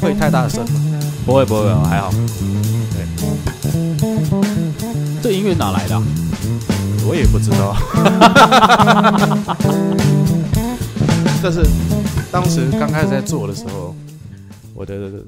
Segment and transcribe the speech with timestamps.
[0.00, 0.80] 会太大声吗？
[1.26, 2.10] 不会不会，还好。
[2.92, 3.06] 对，
[5.22, 6.02] 这音乐哪来的、啊？
[7.06, 7.76] 我也不知道。
[11.42, 11.62] 但是
[12.32, 13.94] 当时刚开始在做的时候，
[14.74, 15.22] 我的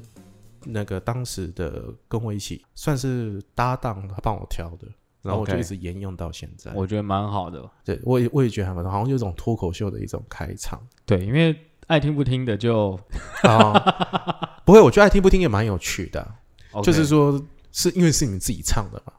[0.64, 4.88] 那个当时的跟我一起算是搭档，他帮我挑的，
[5.22, 6.72] 然后我就一直沿用到现在。
[6.74, 7.62] 我觉得蛮好的。
[7.84, 11.54] 对我也我也觉得还蛮好，好像有一种脱口秀的一种开场对，因为
[11.86, 12.98] 爱听不听的就
[13.42, 14.36] 啊。
[14.70, 16.34] 不会，我觉得爱听不听也蛮有趣的
[16.84, 19.12] 就是说是因为是你们自己唱的嘛。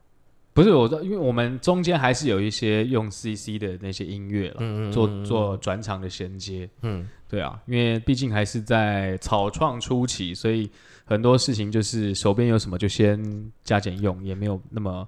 [0.53, 6.69] 不是我知道，因为我们中间还是有一些用 CC 的那些音乐了，嗯做做转场的衔接。
[6.83, 10.69] 嗯，对啊，因为毕竟还是在草创初期，所以
[11.03, 15.05] 很多事情就是手边有什么就先加减用，也没有那么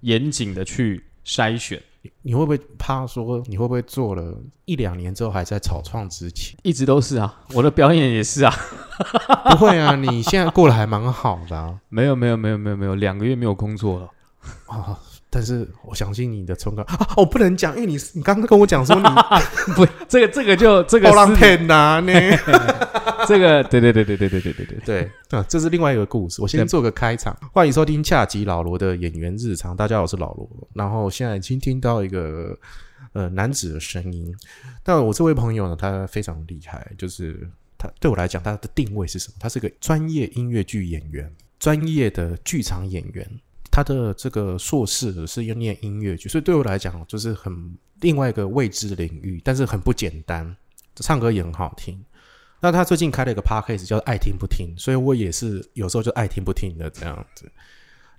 [0.00, 1.82] 严谨的去筛选。
[2.22, 4.34] 你会不会怕说你会不会做了
[4.64, 6.56] 一两年之后还在草创之前？
[6.62, 8.54] 一直都是啊，我的表演也是啊。
[9.50, 11.74] 不会啊，你现在过得还蛮好的啊。
[11.88, 14.10] 没有没有没有没有没有，两个月没有工作了。
[14.66, 14.98] 啊
[15.28, 19.02] 但是我相信你的成功啊，我不能讲，因为你你刚刚跟我讲说你
[19.74, 22.12] 不，这个这个就这个波浪私片呐呢。
[23.28, 26.40] 这个对对对对对对对对对对，啊，这是另外一个故事。
[26.40, 29.76] 我先做个开场，欢迎收听恰吉老罗的演员日常。
[29.76, 30.48] 大家好，我是老罗。
[30.74, 32.56] 然后现在已经听到一个
[33.12, 34.32] 呃男子的声音，
[34.84, 39.34] 但我这位朋友呢，他非常厉害，就是他对我来讲，他的定位是什么？
[39.40, 43.28] 他是个专业音乐剧演员，专业的剧场演员。
[43.72, 50.56] 他的这个硕士是要念音乐剧，所以对我来讲就是很另外一个未知领域，但是很不简单，
[50.94, 52.02] 唱歌也很好听。
[52.60, 57.50] 那他最近开了一个 podcast 叫“爱听不听”，所以我也是有时候就爱听不听的这样子。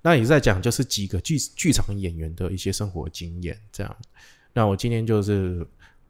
[0.00, 3.96] 那也在讲就是几个剧剧场演员的一些生活经验这样。
[4.52, 5.66] 那我今天就是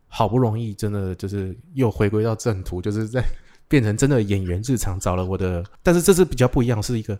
[0.06, 3.24] 好不容易真的就是又回归到正途，就是在
[3.66, 7.18] 变成真的演员日常，找了我的，但是这次比较不一样，是一个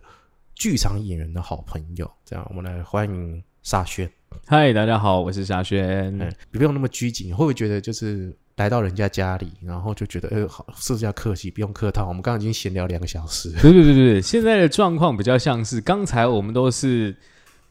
[0.55, 2.09] 剧场演员的好朋友。
[2.23, 4.09] 这样，我们来欢迎沙宣。
[4.45, 6.15] 嗨，大家好，我是沙轩。
[6.19, 12.05] 嗯，你不用那么拘谨，会不会觉得就是来到人家家里，然后就觉得呃，好，是不是要客气，不用客套？
[12.09, 13.49] 我们刚刚已经闲聊两个小时。
[13.61, 17.15] 对对对对对，现在的状况比较像是刚才我们都是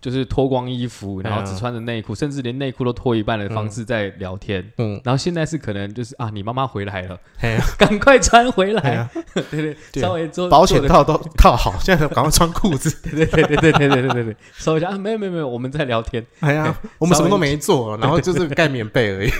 [0.00, 4.64] 就是脱光衣服，然后只穿着内裤，甚至连内裤都脱一半的方式在聊天。
[4.78, 9.08] 嗯，然后现在是可能就是啊，你妈妈回来了，嘿， 赶快穿回来。
[9.34, 12.90] 对 对，对稍微做保险套都套好，现在赶快穿裤子。
[13.10, 16.24] 得，对对对对对对对对对，收一下啊，没有没有没有，我们在聊天。
[16.40, 19.30] 哎呀，我们什么都没做，然后就是盖棉被而已，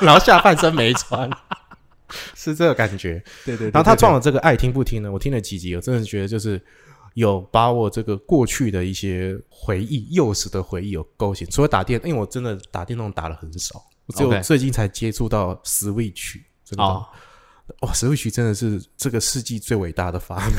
[0.00, 1.28] 然后下半身没穿，
[2.36, 3.20] 是这个感觉。
[3.44, 6.60] 对对，然后他撞了，了这个爱听不听呢，我听了几集，我真的觉得就是
[7.16, 11.46] 有把我这个过去的一些回忆、幼时的回忆有勾起。
[11.46, 16.84] 除了打电，因为我真的打电动打的很少，我只有最近才接触到 Switch，真的。
[16.84, 17.06] 哦
[17.80, 20.54] 哇，Switch 真的是这个世纪最伟大的发明，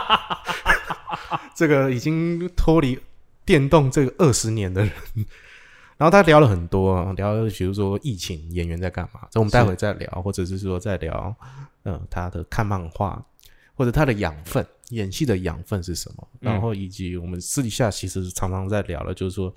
[1.54, 2.98] 这个已经脱离
[3.44, 4.92] 电动这个二十年的人。
[5.98, 11.36] 然后他聊了很多啊，聊了比如说疫情演员在干嘛，这我们待会再聊，或者是说再聊，
[11.82, 13.22] 嗯、他的看漫画，
[13.74, 19.54] 或者他的养分，演戏的养分是什么，嗯然后以及我们私底下其实常常在聊的，就是说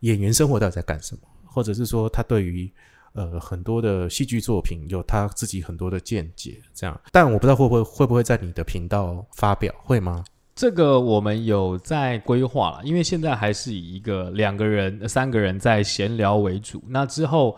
[0.00, 2.70] 演员生活到底在干什么，或者是说他对于
[3.12, 7.00] 呃很多的戏剧作品有他自己很多的见解，这样。
[7.10, 10.24] 但我不知道会不会会不会在你的频道发表，会吗？
[10.54, 16.82] 这个我们有在规划了，因为现在还是以一个两个人、呃三个人在闲聊为主。
[16.86, 17.56] 那之后，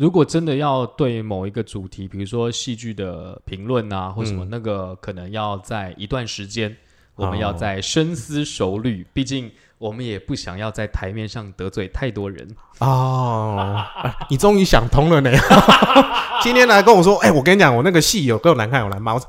[0.00, 6.74] 如果真的要对某一个主题，比如说戏剧的评论啊，或什么，嗯那个可能要在一段时间，
[7.16, 9.06] 我们哦要再深思熟虑。
[9.12, 12.48] 毕竟我们也不想要在台面上得罪太多人。
[12.78, 15.30] 哦，哎你终于想通了呢！
[16.40, 19.20] 今天来跟我说，哎、我跟你讲，我那个戏有够难看，我来骂我，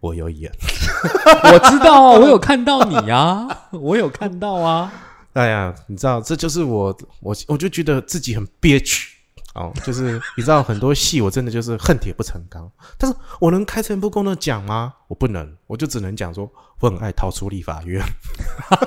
[0.00, 0.50] 我有演。
[1.52, 4.92] 我知道啊，我有看到你啊， 我有看到啊。
[5.34, 9.15] 哎呀，你知道，这就是我，我我就觉得自己很憋屈
[9.56, 14.94] 哦，就是你知道，很多戏我真的就是恨铁不成钢， 但是我能开诚布公的讲吗？
[15.08, 16.50] 我不能，我就只能讲说
[16.80, 18.04] 我很爱逃出立法院，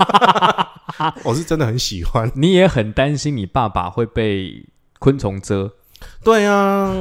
[1.26, 2.32] 我是真的很喜欢。
[2.36, 4.66] 你也很担心你爸爸会被
[5.00, 5.72] 昆虫蛰。
[6.24, 6.96] 对啊，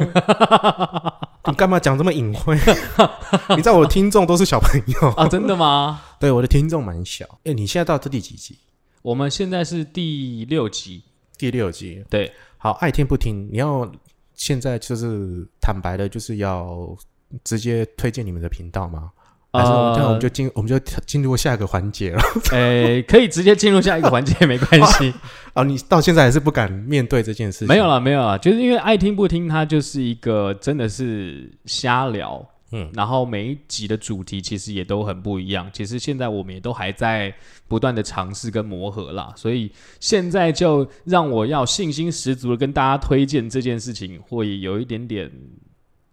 [1.46, 2.58] 你干嘛讲这么隐晦？
[3.54, 6.00] 你知道我的听众都是小朋友啊，真的吗？
[6.18, 7.24] 对，我的听众蛮小。
[7.44, 8.58] 哎，你现在到这第几集？
[9.02, 11.04] 我们现在是第六集，
[11.36, 12.04] 第六集。
[12.10, 13.90] 对，好，爱听不听，你要
[14.34, 16.96] 现在就是坦白的，就是要
[17.44, 19.10] 直接推荐你们的频道吗？
[19.50, 22.22] 还是呃这样我们就进我们就进入下一个环节了。
[22.52, 25.14] 诶， 可以直接进入下一个环节， 没关系。
[25.54, 27.68] 啊，你到现在还是不敢面对这件事情？
[27.68, 35.70] 没有了，没有了，就是因为爱听不听，它就是一个真的是瞎聊，嗯，然后每一集的主题其实也都很不一样。
[35.72, 37.34] 其实现在我们也都还在
[37.66, 39.70] 不断的尝试跟磨合啦，所以
[40.00, 45.30] 现在就让我要信心十足的跟大家推荐这件事情，会有一点点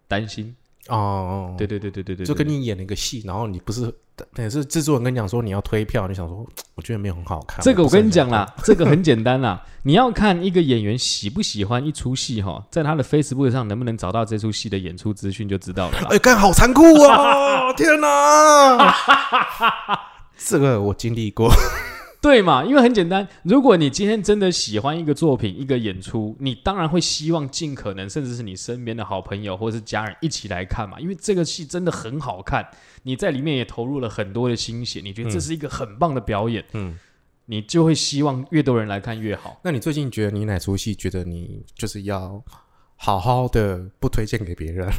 [0.08, 0.56] 担心。
[0.90, 3.92] 哦，对对对对对对，就跟你演了一个戏，然后你不是，
[4.36, 6.46] 等于是制作人跟你讲说你要推票，你想说，
[6.76, 7.60] 我觉得没有很好看。
[7.64, 9.64] 这个我跟你讲啦，这个很简单啦。
[9.84, 15.98] 你要看一个演员喜不喜欢一出戏哈，在他的 Facebook 上能不能找到这出戏的演出资讯就知道了。
[16.10, 17.74] 哎，干好残酷啊！
[17.78, 18.96] 天哪，
[20.38, 21.52] 这个我经历过。
[22.26, 22.66] 对嘛？
[22.66, 31.00] 因为很简单，如果你今天真的喜欢一个作品、一个演出，你当然会希望尽可能，甚至是你身边的好朋友或是家人一起来看嘛。
[31.00, 32.68] 因为这个戏真的很好看，
[33.04, 36.98] 你在里面也投入了很多的心血，你觉得这是一个很棒的表演，嗯，
[37.46, 39.62] 你就会希望越多人来看越好。
[39.64, 42.44] 那你最近觉得你哪出戏觉得你就是要
[42.96, 44.90] 好好的不推荐给别人？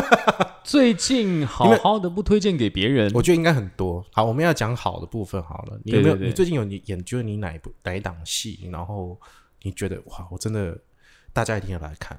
[0.64, 4.04] 最近好好的不推荐给别人，我觉得应该很多。
[4.12, 5.78] 好，我们要讲好的部分好了。
[5.84, 6.14] 你有没有？
[6.14, 9.18] 对对对你最近有你演觉得你哪一部哪一档戏，然后
[9.62, 10.76] 你觉得哇，我真的
[11.32, 12.18] 大家一定要来看。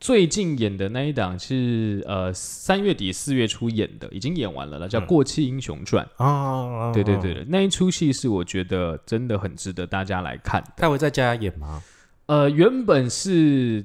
[0.00, 6.08] 最近演的那一档是呃三月底四月初演的，已经演完了了，叫嗯《过气英雄传》。
[6.24, 10.72] 啊，对对对对，那一出戏是我觉得真的很值得大家来看的。
[10.76, 11.82] 他会在家演吗？
[12.26, 13.84] 呃，原本是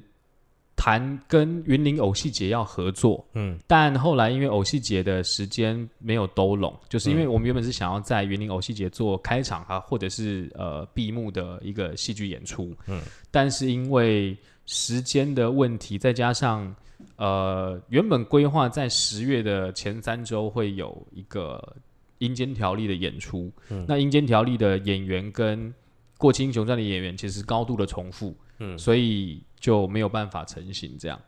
[0.76, 3.58] 谈跟云林偶戏节要合作，嗯。
[3.66, 13.00] 但后来因为偶戏节的时间没有兜拢，就是因为我们原本是想要在云林偶戏节做开场啊，或者是呃闭幕的一个戏剧演出，嗯，
[13.30, 14.36] 但是因为
[14.66, 16.74] 时间的问题，再加上
[17.16, 21.76] 呃原本规划在十月的前三周会有一个
[22.18, 23.84] 阴间条例的演出，嗯。
[23.88, 25.72] 那阴间条例的演员跟
[26.18, 28.78] 过期英雄传的演员其实高度的重复，嗯。
[28.78, 31.18] 所以就没有办法成型这样。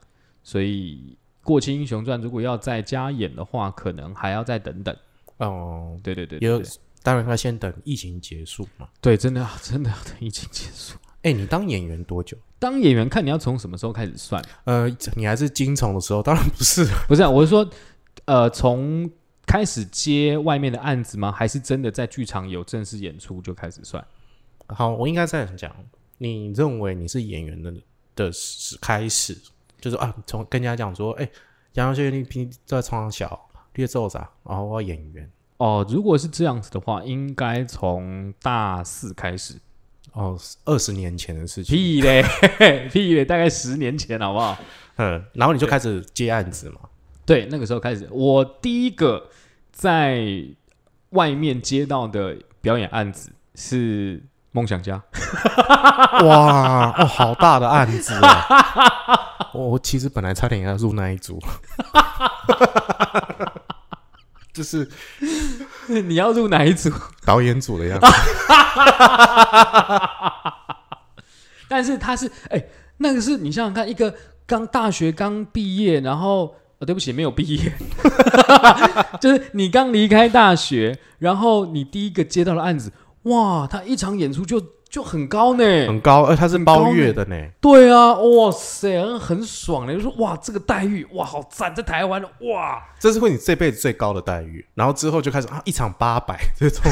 [0.42, 1.16] 所以
[1.46, 4.94] 《过气英雄传》如果要再加演的话，可能还要再等等。
[5.38, 6.68] 哦，对对对对对
[7.02, 8.86] 当然要先等疫情结束嘛。
[9.00, 10.98] 对，真的啊真的要等疫情结束。
[11.22, 12.36] 哎，你当演员多久？
[12.58, 14.44] 当演员看你要从什么时候开始算？
[14.64, 16.22] 呃，你还是金虫的时候？
[16.22, 16.84] 当然不是。
[17.08, 17.66] 不是、啊，我是说，
[18.26, 19.10] 呃，从
[19.46, 21.32] 开始接外面的案子吗？
[21.32, 24.06] 还是真的在剧场有正式演出就开始算？
[24.68, 25.74] 好，我应该这样讲。
[26.18, 27.72] 你认为你是演员的
[28.16, 29.38] 的始开始，
[29.80, 31.30] 就是啊，从跟人家讲说，哎、
[31.74, 35.30] 杨学你平在创小略奏啥，然后我演员。
[35.58, 39.54] 哦，如果是这样子的话，应该从大四开始。
[40.12, 42.24] 哦，二十年前的事情，屁嘞，
[42.90, 44.56] 屁嘞，大概十年前，好不好？
[44.96, 46.80] 嗯，然后你就开始接案子嘛，
[47.26, 49.28] 对，那个时候开始，我第一个
[49.70, 50.24] 在
[51.10, 54.18] 外面接到的表演案子是
[54.56, 55.02] 《梦想家》。
[56.26, 58.46] 哇，哦，好大的案子啊！
[59.52, 61.38] 我 我其实本来差点要入那一组，
[64.54, 64.90] 就是
[66.08, 66.90] 你要入哪一组？
[67.26, 68.06] 导演组的样子。
[71.68, 72.64] 但是他是，哎、
[72.96, 74.14] 那个是你想想看，一个
[74.46, 76.54] 刚大学刚毕业，然后。
[76.78, 77.72] 哦，对不起，没有毕业，
[79.18, 82.92] 就是你刚离开大学，然后你第一个接到的案子，
[83.26, 87.36] 哇，他一场演出就就很高呢，很高，而他是包月的呢。
[87.60, 96.84] 对啊，哇塞，很很爽呢，就说哇，这个待遇哇好赞，在台湾哇，这是会你这辈子最高的待遇，然后之后就开始啊，一场八百 这种，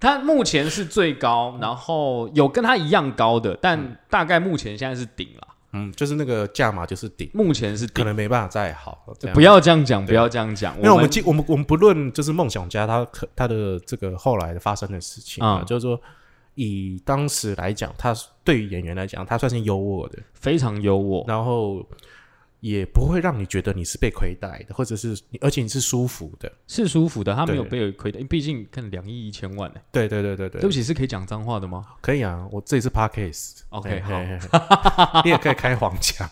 [0.00, 8.06] 他目前是最高，然后有跟他一样高的，但大概目前现在是顶了，嗯，就是那个价码就是顶，目前是可顶。
[8.06, 9.04] 能没办法再好。
[9.18, 9.34] 这样。
[9.34, 16.00] 不，要这样讲，不要这样讲，因为我们们今我们我们不论就是梦想家他可他的这个后来的发生的事情啊，嗯就是说
[16.54, 21.84] 以当时来讲，他对于演员来讲，他算是优渥的，非常优渥，然后
[22.60, 26.50] 也不会让你觉得你是被亏待的，或者是你而且你是舒服的。
[26.66, 27.90] 是舒服的，他没有对。
[27.90, 29.80] 被亏待，毕竟看两亿一千万呢。
[29.92, 31.84] 对对对对对，对不起，是可以讲脏话的吗？
[32.00, 33.60] 可以啊，我这里是 podcast。
[33.70, 34.48] OK，嘿嘿嘿
[35.24, 36.28] 你也可以开黄腔，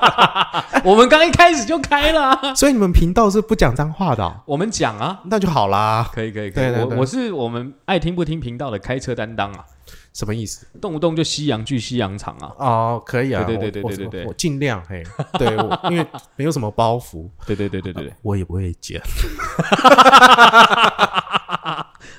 [0.84, 6.10] 我们刚一开始就开了啊，所以你们频道是不讲脏话的哦、我们讲啊，那就好啦。
[6.12, 9.64] 可以可以可以，我我是我们爱听不听频道的开车担当啊，
[10.12, 10.66] 什么意思？
[10.80, 14.24] 动不动就西洋剧、西洋场啊，哦，可以啊，对对对我对对对对。
[14.24, 15.02] 我我尽量嘿，
[15.38, 19.00] 对，我 因为没有什么包袱，对对对对对对，我也不会剪。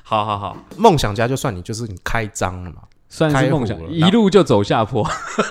[0.03, 5.07] 好好好，梦想家就算你就是你开张了嘛，算是梦想一路就走下坡，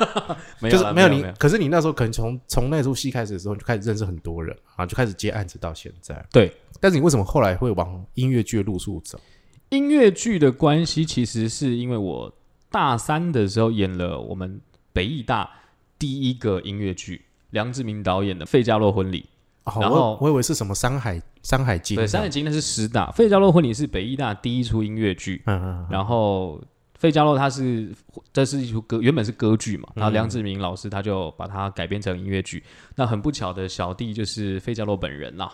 [0.60, 6.25] 没有没有你，可是你那时候可能从从那出戏开始的时候，你就开始认识很多人啊，就开始接案子到现在。
[6.32, 9.18] 对，但是你为什么后来会往音乐剧的路数走？
[9.70, 12.32] 音乐剧的关系，其实是因为我
[12.70, 14.60] 大三的时候演了我们
[14.92, 15.50] 北艺大
[15.98, 19.20] 第一个音乐剧，梁志明导演的《费加洛婚礼》。
[19.70, 26.60] 哦，然后我我以为是什么《山海山海经》对，《山海经》那是十大，《费加洛婚礼》是北医大第一出音乐剧，嗯嗯嗯然后。
[26.98, 27.94] 费加洛它是
[28.32, 32.60] 这是一出歌，原本是歌剧嘛，然后嗯梁志明老师他就把它改编成音乐剧。
[32.96, 35.48] 那很不巧的小弟就是费加洛本人啦。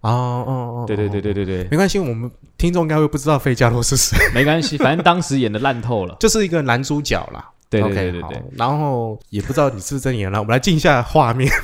[0.00, 0.10] 哦
[0.46, 0.52] 哦
[0.82, 6.16] 哦，对对对哦，对对对，没关系，我们听众应该会不知道费加罗是谁， 没关系，反正当时演的烂透了。
[6.20, 7.50] 就是一个男主角啦。
[7.70, 11.52] 对对对对对好，然后也不知道你是不是真演了，我们来进一下画面。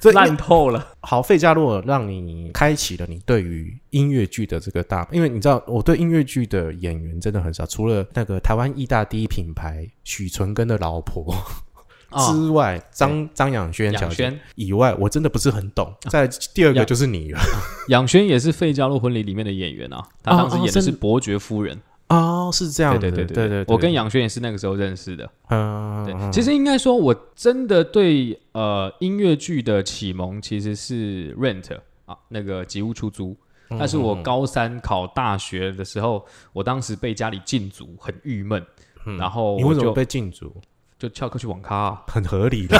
[0.00, 0.86] 这烂透了。
[1.00, 11.36] 好，费加洛让你开启了你对于音乐剧的这个大，因为你知道我对音乐剧的演员真的很少，除了那个台湾艺大第一品牌许纯根的老婆哦，
[12.10, 15.92] 之外，张张养轩小姐杨轩，以外，我真的不是很懂。
[16.10, 17.32] 在第二个就是你。
[17.32, 17.38] 了
[17.88, 21.80] 养轩也是《费加洛婚礼》里面的演员啊，他当时演的是伯爵夫人。
[22.08, 25.28] 哦，是这样对，对对对对我跟杨轩也是那个时候认识的。
[25.48, 33.36] 嗯，对，嗯其实应该说，我真的对呃音乐剧的启蒙其实是 Rent 啊，那个吉屋出租。
[33.68, 38.64] 嗯但是我高三考大学的时候，我当时被家里禁足，很郁闷，
[39.18, 40.54] 然后嗯你为什么被禁足？
[40.98, 42.76] 就翘课去网咖、啊，很合理的，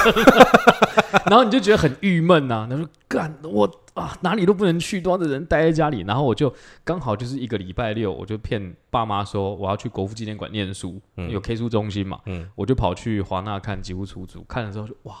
[1.29, 15.15] 然后你就觉得很郁闷呐，他说干我啊哪里都不能去，多少的人待在家里，然后我就刚好就是一个礼拜六，我就骗爸妈说我要去国父纪念馆念书，有 K 书中心嘛，嗯我就跑去华纳看《吉屋出租》，看了之后就哇，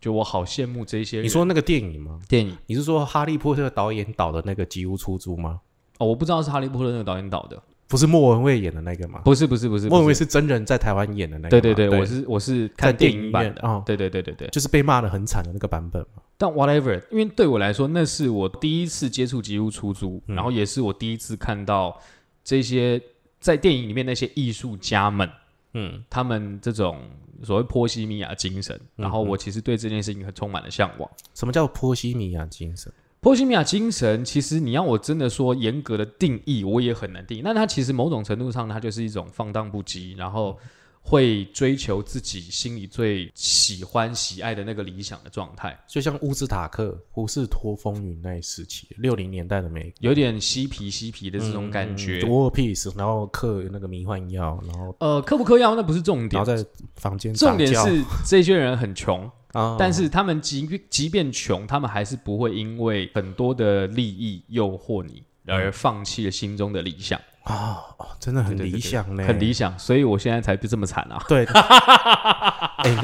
[0.00, 1.24] 就我好羡慕这些人。
[1.24, 2.20] 你说那个电影吗？
[2.28, 5.60] 电影你是说哈利波特导演导的那个《吉屋出租》吗？
[5.98, 9.20] 哦，我不知道是哈利波特那个导演导的，不是莫文蔚演的那个吗？
[9.22, 11.50] 不是不是不是，莫文蔚是真人在台湾演的那个。
[11.50, 14.48] 对对对，我是我是看电影版的，院哦对对对对对。
[14.48, 16.22] 就是被骂的很惨的那个版本嘛。
[16.38, 22.00] 但 whatever，因为对我来说，那是我第一次接触吉屋出租，嗯然后也是我第一次看到
[22.42, 22.98] 这些
[23.40, 25.30] 在电影里面那些艺术家们，
[25.74, 26.98] 嗯，他们这种
[27.42, 31.10] 所谓波西米亚精神，然后我其实对这件事情很充满了向往。
[31.34, 32.90] 什么叫波西米亚精神？
[33.22, 37.40] 波西米亚精神，其实你要我真的说严格的定义，我也很难定义。
[37.44, 40.58] 那它其实某种程度上，它就是一种放荡不羁，然后
[41.02, 52.22] 会追求自己心里最喜欢、喜爱的那个理想的状态，就像乌兹塔克、胡士托风云那一时期，六零年代的美国有点嬉皮嬉皮的这种感觉。
[52.24, 71.22] 嗯 War Peace，然后嗑那个迷幻药，然后呃，嗑不嗑药那不是重点然后，在房间重点是这些人很穷，啊，但是他们即便即便穷，他们还是不会因为很多的利益诱惑你而放弃了心中的理想，啊，哦真的很理想呢，很理想，所以我现在才不这么惨啊。
[71.28, 71.44] 对，
[72.84, 72.96] 哎，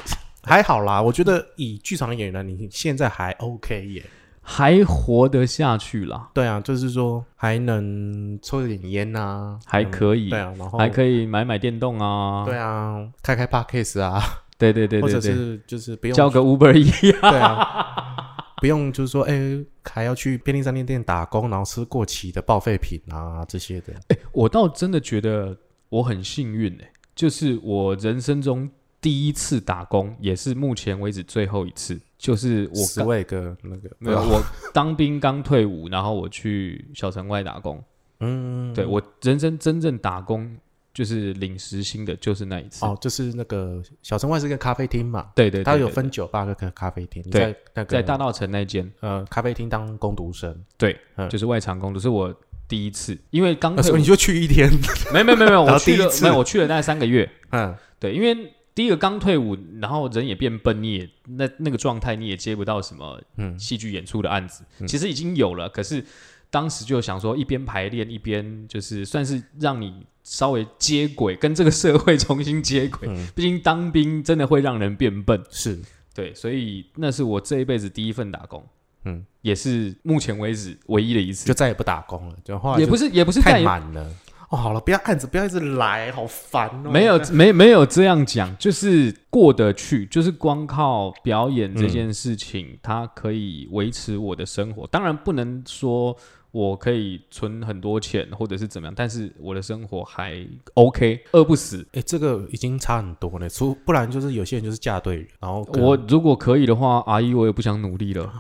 [0.45, 4.05] 还好啦，我觉得以剧场演员，你现在还 OK 耶。
[4.51, 14.23] 还活得下去啦，对啊，就是说还能抽点烟呐，还可以嗯对啊，然后还可以买买电动啊，对啊，开开 podcast 啊，
[14.59, 23.95] 对对对或者对对，是就是不用交个 Uber 一样，对啊，不用就是说，哎、还要去便利商店店打工，然后吃过期的报废品啊这些的。
[24.33, 25.57] 我倒真的觉得
[25.89, 28.69] 我很幸运诶、就是我人生中
[29.01, 33.89] 第一次打工，也是目前为止最后一次，就是我刚十位个那个。
[34.01, 34.43] 没有我
[34.75, 37.81] 当兵刚退伍，然后我去小城外打工，
[38.19, 40.57] 嗯，对我人生真正打工
[40.99, 42.85] 就是领时薪的，就是那一次。
[42.85, 47.23] 哦，就是那个小城外是个咖啡厅嘛，对对对对它有分酒吧跟咖啡厅。
[47.31, 51.31] 对在那个在大道城那间，呃咖啡厅当工读生，对，嗯。
[51.31, 52.35] 就是外场工读，是我
[52.67, 54.69] 第一次，因为刚退伍那时候你，就去一天，
[55.15, 63.57] 没有没有没有我去了，没有我去了大概三个月，嗯，对，因为第一个刚退伍，然后人也变笨，你也那那个状态，你也接不到什么嗯。
[63.57, 66.05] 戏剧演出的案子，其实已经有了，可是
[66.51, 73.09] 当时就想说一边排练一边就是算是让你稍微接轨， 跟这个社会重新接轨。
[73.09, 75.79] 嗯毕竟当兵真的会让人变笨，是
[76.15, 78.63] 对，所以那是我这一辈子第一份打工，
[79.05, 84.07] 嗯，也是目前为止唯一的一次就，再也不打工了，就后来是也不是也不是太满了。
[84.51, 86.91] 哦，好了，不要案子，不要一直来，好烦哦。
[86.91, 94.87] 没有 没没有这样讲，就是过得去，就是光靠表演这件事情，它可以维持我的生活。
[94.87, 96.17] 当然不能说
[96.51, 101.87] 我可以存很多钱或者是怎么样，但是我的生活还 OK，饿不死。
[101.93, 108.33] 哎、这个已经差很多了，除不然就是有些人就是嫁对人，然后我如果可以的话，阿姨我也不想努力了。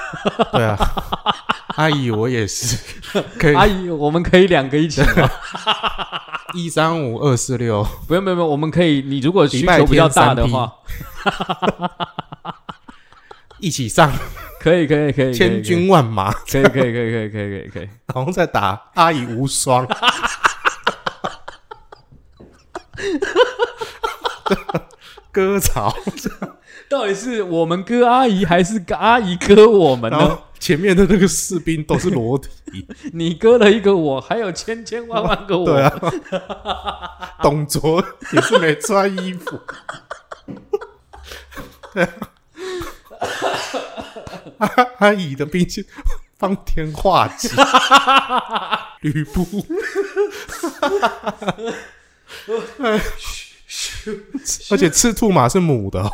[0.52, 0.76] 对啊，
[1.76, 2.76] 阿姨我也是，
[3.38, 5.30] 可以阿姨，我们可以两个一起吗？
[6.54, 9.02] 一三五二四六，不用不用不用，我们可以。
[9.02, 10.72] 你如果需求比较大的话，
[13.58, 14.12] 一起上
[14.64, 17.88] 可以可以可以，千，军万马，可以可以可以可以可以可以可以。
[18.14, 19.86] 然后再打阿姨无双。
[25.30, 25.94] 割草，
[26.88, 30.38] 到底是我们割阿姨，还是阿姨割我们呢？
[30.58, 35.66] 前面的那个士兵都是裸体，你割了一个我，还有千千万万个我。
[35.66, 36.00] 对啊，
[37.42, 38.02] 董卓
[38.32, 39.60] 也是没穿衣服，
[41.92, 42.10] 对啊，
[44.58, 45.84] 阿阿姨的兵器
[46.38, 47.48] 方天画戟，
[49.02, 49.46] 吕布，
[54.70, 56.10] 而且赤兔马是母的、哦，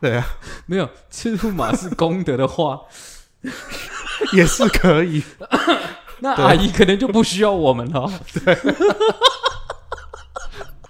[0.00, 0.26] 对啊，
[0.66, 2.80] 没有赤兔马是公的的话，
[4.32, 5.22] 也是可以。
[6.20, 8.10] 那阿姨可能就不需要我们了。
[8.44, 8.54] 对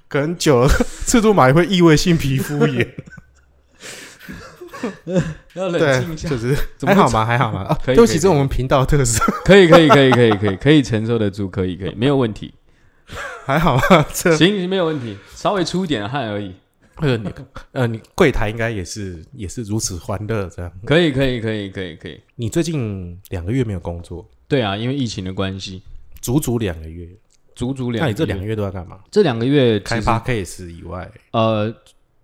[0.08, 0.68] 可能久了，
[1.06, 2.94] 赤兔马也会异位性皮肤炎。
[5.54, 7.24] 要冷对静一，下就，是怎好吗？
[7.24, 7.62] 还好吗？
[7.68, 12.54] 啊，可以对不起，这是我们频道特色，可以，可以，可以，可以，可以，可以 承受得住，可以，可以，没有问题。
[13.44, 14.06] 还好吗？
[14.14, 16.54] 这行，没有问题，稍微出一点汗而已。
[16.96, 17.28] 呃，你
[17.72, 20.72] 呃，你柜台应该也是也是如此欢乐这样。
[20.86, 22.20] 可以，可以，可以，可以，可以。
[22.36, 25.82] 你最近两个月没有工作，对啊，因为疫情的关系，
[26.22, 27.08] 足足两个月，
[27.56, 28.02] 足足两。
[28.04, 29.00] 那你这两个月都在干嘛？
[29.10, 31.74] 这两个月开其实 podcast 以外，呃，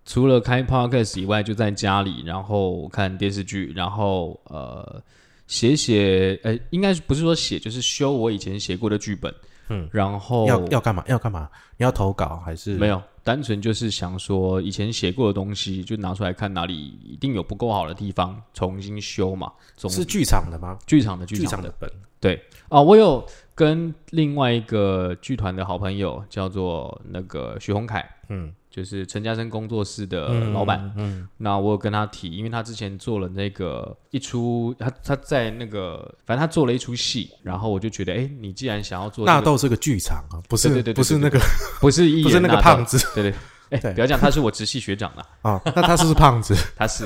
[0.05, 5.01] 除了开 podcast 以外，就在家里，然后看电视剧，然后呃
[5.47, 9.33] 写写，呃，应该是不是说写，就是修我以前写过的剧本。
[9.69, 11.01] 嗯，然后要要干嘛？
[11.07, 11.49] 要干嘛？
[11.77, 12.87] 你要投稿还是没？
[12.87, 19.49] 有，单纯就是想说以前写过的东西，就拿出来看哪里一定有不够好的地方，重新修嘛。
[19.77, 20.77] 总是剧场的吗？
[20.85, 21.89] 剧场的剧场的剧场的本，
[22.19, 41.39] 对啊，我有跟另外一个剧团的好朋友叫做那个徐宏凯，嗯，就是陈嘉生工作室的嗯老板。，嗯，那我有跟他提，因为他之前做了那个一出，他他在那个，反正他做了一出戏，然后我就觉得，哎，你既然想要做、這個，纳豆是个剧场啊，不是对对对对不是那个
[41.81, 43.33] 不是一 不是那个胖子对对，
[43.71, 43.93] 哎，对。
[43.93, 46.55] 不要讲他是我直系学长啦，啊，那他是不是胖子？
[46.77, 47.03] 他是，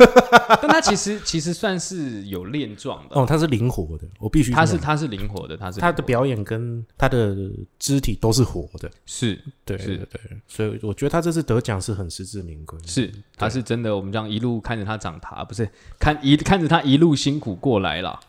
[0.62, 7.36] 但他其实其实算是有练壮的，哦，他是灵活的，我必须他是他是灵活的，他是他的表演跟他的
[7.80, 9.42] 肢体都是活的，是是。
[9.64, 9.98] 对对。
[9.98, 12.78] 对，所以我觉得他这次得奖是很实至名归。
[12.86, 18.20] 是，他是真的，我们这样一路看着他长大，不是看一看着他一路辛苦过来了。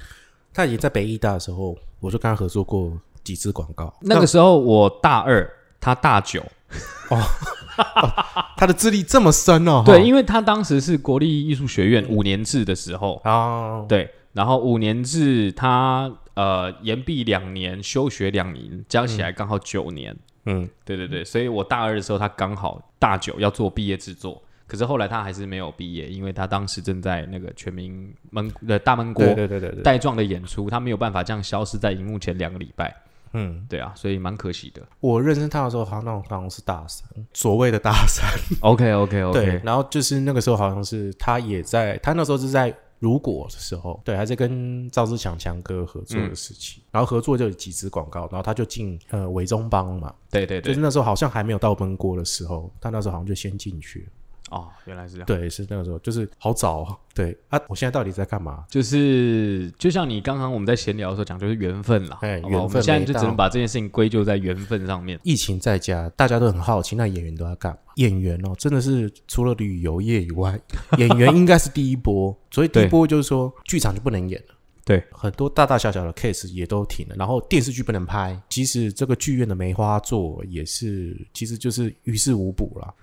[0.52, 3.94] 他也在北艺大的时候，我就跟他合作过几支广告。
[4.00, 5.46] 那个时候我大二，
[5.78, 6.42] 他大九，
[8.56, 20.16] 他的资历这么深哦， 对，因为他当时是国立艺术学院五年制的时候，啊，对，然后五年制他呃延毕两年，休学两年，加起来刚好九年。
[20.48, 32.94] 嗯，对对对，所以我大二的时候，他刚好大九要做毕业制作，可是后来他还是没有毕业，因为他当时正在那个全民闷的大闷锅对对对对对，带状的演出，他没有办法这样消失在荧幕前两个礼拜。
[33.36, 34.82] 嗯，对啊，所以蛮可惜的。
[35.00, 38.26] 我认识他的时候，好像那种好像是大三，所谓的大三
[38.60, 42.74] ，OK OK OK，， 对然后就是那个时候好像是他也在，他那时候是在。
[42.98, 50.72] 如果的时候，对，还在跟赵志强强哥合作的时期，然后合作就有几支广告，然后他就进呃维中帮嘛，对对对。
[50.72, 54.06] 就是，那时候好像还没有到奔锅的时候，他那时候好像就先进去了。
[54.50, 55.26] 哦，原来是这样。
[55.26, 56.96] 对，是那个时候，就是好早哦。
[57.14, 58.64] 对啊，我现在到底在干嘛？
[58.68, 62.18] 就是就像你刚刚我们在闲聊的时候讲，就是缘分啦。
[62.20, 65.18] 哎缘分们现在就只能把这件事情归咎在缘分上面。
[65.22, 67.78] 疫情在家，大家都很好奇，那演员都在干嘛？
[67.96, 70.58] 演员哦，真的是除了旅游业以外，
[70.98, 72.36] 演员应该是第一波。
[72.52, 74.54] 所以第一波就是说，剧场就不能演了。
[74.86, 82.94] 对，很多大大小小的 case 也都停了，然后电视剧不能拍，即使这个剧院的梅花座也是，其实就是于事无补了。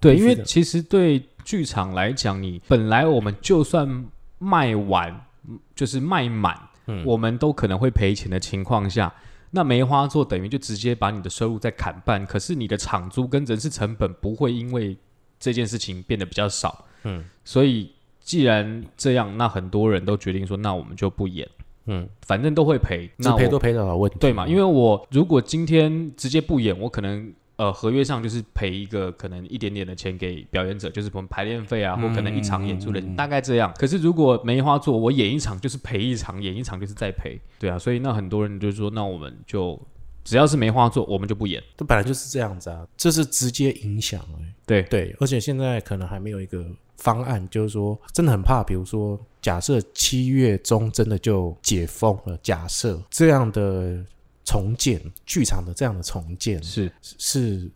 [0.00, 4.06] 对，因为其实对剧场来讲，你本来我们就算
[4.38, 5.10] 卖完，
[5.48, 9.12] 嗯就是卖满，嗯我们都可能会赔钱的情况下，
[9.50, 14.96] 那梅花座等于就直接把你的收入再砍半，可是你的场租跟人事成本不会因为
[15.40, 16.84] 这件事情变得比较少。
[17.02, 17.90] 嗯所以
[18.22, 21.48] 既然这样，那很多人都决定说，那我们就不演，
[21.86, 24.16] 嗯，反正都会赔，那赔都赔得了问题。
[24.20, 24.46] 对嘛？
[24.46, 33.72] 因为我如果今天直接不演，我可能呃合约上就是赔一个可能一点点的钱给表演者，就是我们排练费啊，或可能一场演出的、大概这样。
[33.76, 39.78] 可是如果梅花座，我演一场就是赔一场，演一场就是再赔，对啊，所以那很多人就说，那我们就
[40.24, 41.62] 只要是梅花座，我们就不演。
[41.76, 46.64] 这本来就是这样子啊，这是直接影响哎、对对，而且现在可能还没有一个
[47.02, 54.04] 方案，就是说真的很怕，比如说假设七月中真的就解封了，假设这样的
[54.44, 57.68] 重建剧场的这样的重建是是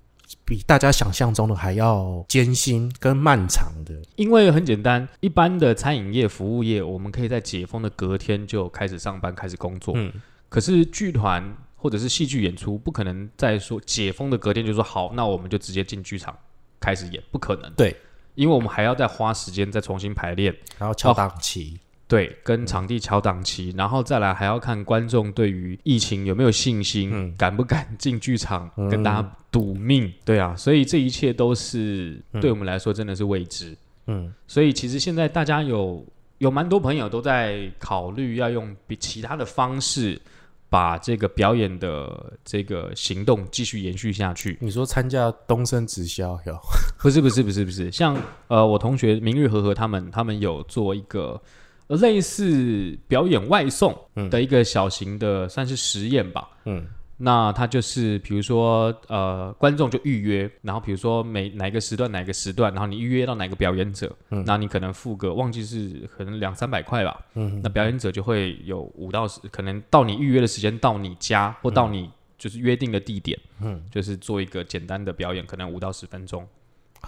[0.45, 3.95] 比大家想象中的还要艰辛跟漫长的。
[4.15, 9.95] 因为很简单，一般的餐饮业、服务业，我们可以在解封的隔天就开始上班、开始工作。
[9.97, 10.13] 嗯，
[10.49, 16.37] 可是剧团或者是戏剧演出，不可能在说解封的隔天就说好，那我们就直接进剧场
[16.79, 17.73] 开始演，不可能。
[17.75, 17.97] 对，
[18.37, 27.35] 因为我们还要再花时间再重新排练，然后敲档期，对，跟场地敲档期，然后再来还要看观众对于疫情有没有信心，嗯。
[27.37, 28.89] 敢不敢进剧场嗯。
[28.89, 32.41] 跟大家赌命，对啊，所以这一切都是嗯。
[32.41, 33.77] 对我们来说真的是未知。
[34.07, 34.33] 嗯。
[34.47, 36.05] 所以其实现在大家有
[36.39, 40.21] 有蛮多朋友都在考虑要用比其他的方式，
[40.69, 44.59] 把这个表演的这个行动继续延续下去。
[44.61, 46.59] 你说参加东升直销有？
[46.99, 48.17] 不是不是不是不是，像
[48.49, 51.41] 呃我同学明日和和他们，他们有做一个
[51.87, 53.97] 呃类似表演外送
[54.31, 56.49] 的一个小型的算是实验吧。
[56.65, 56.87] 嗯
[57.19, 64.45] 那他就是比如说呃观众就预约，然后比如说每哪个时段哪个时段，然后你预约到哪个表演者，嗯。
[64.47, 76.47] 那你可能付个忘记是可能两三百块吧，嗯那表演者就会有五到十，可能到你预约的时间到你家或到你就是约定的地点，嗯，就是做一个简单的表演，可能五到十分钟，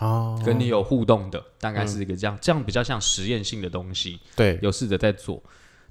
[0.01, 5.43] 哦，跟你有互动的，大概是一个这样，这样比较像实验性的东西，对，有试着在做。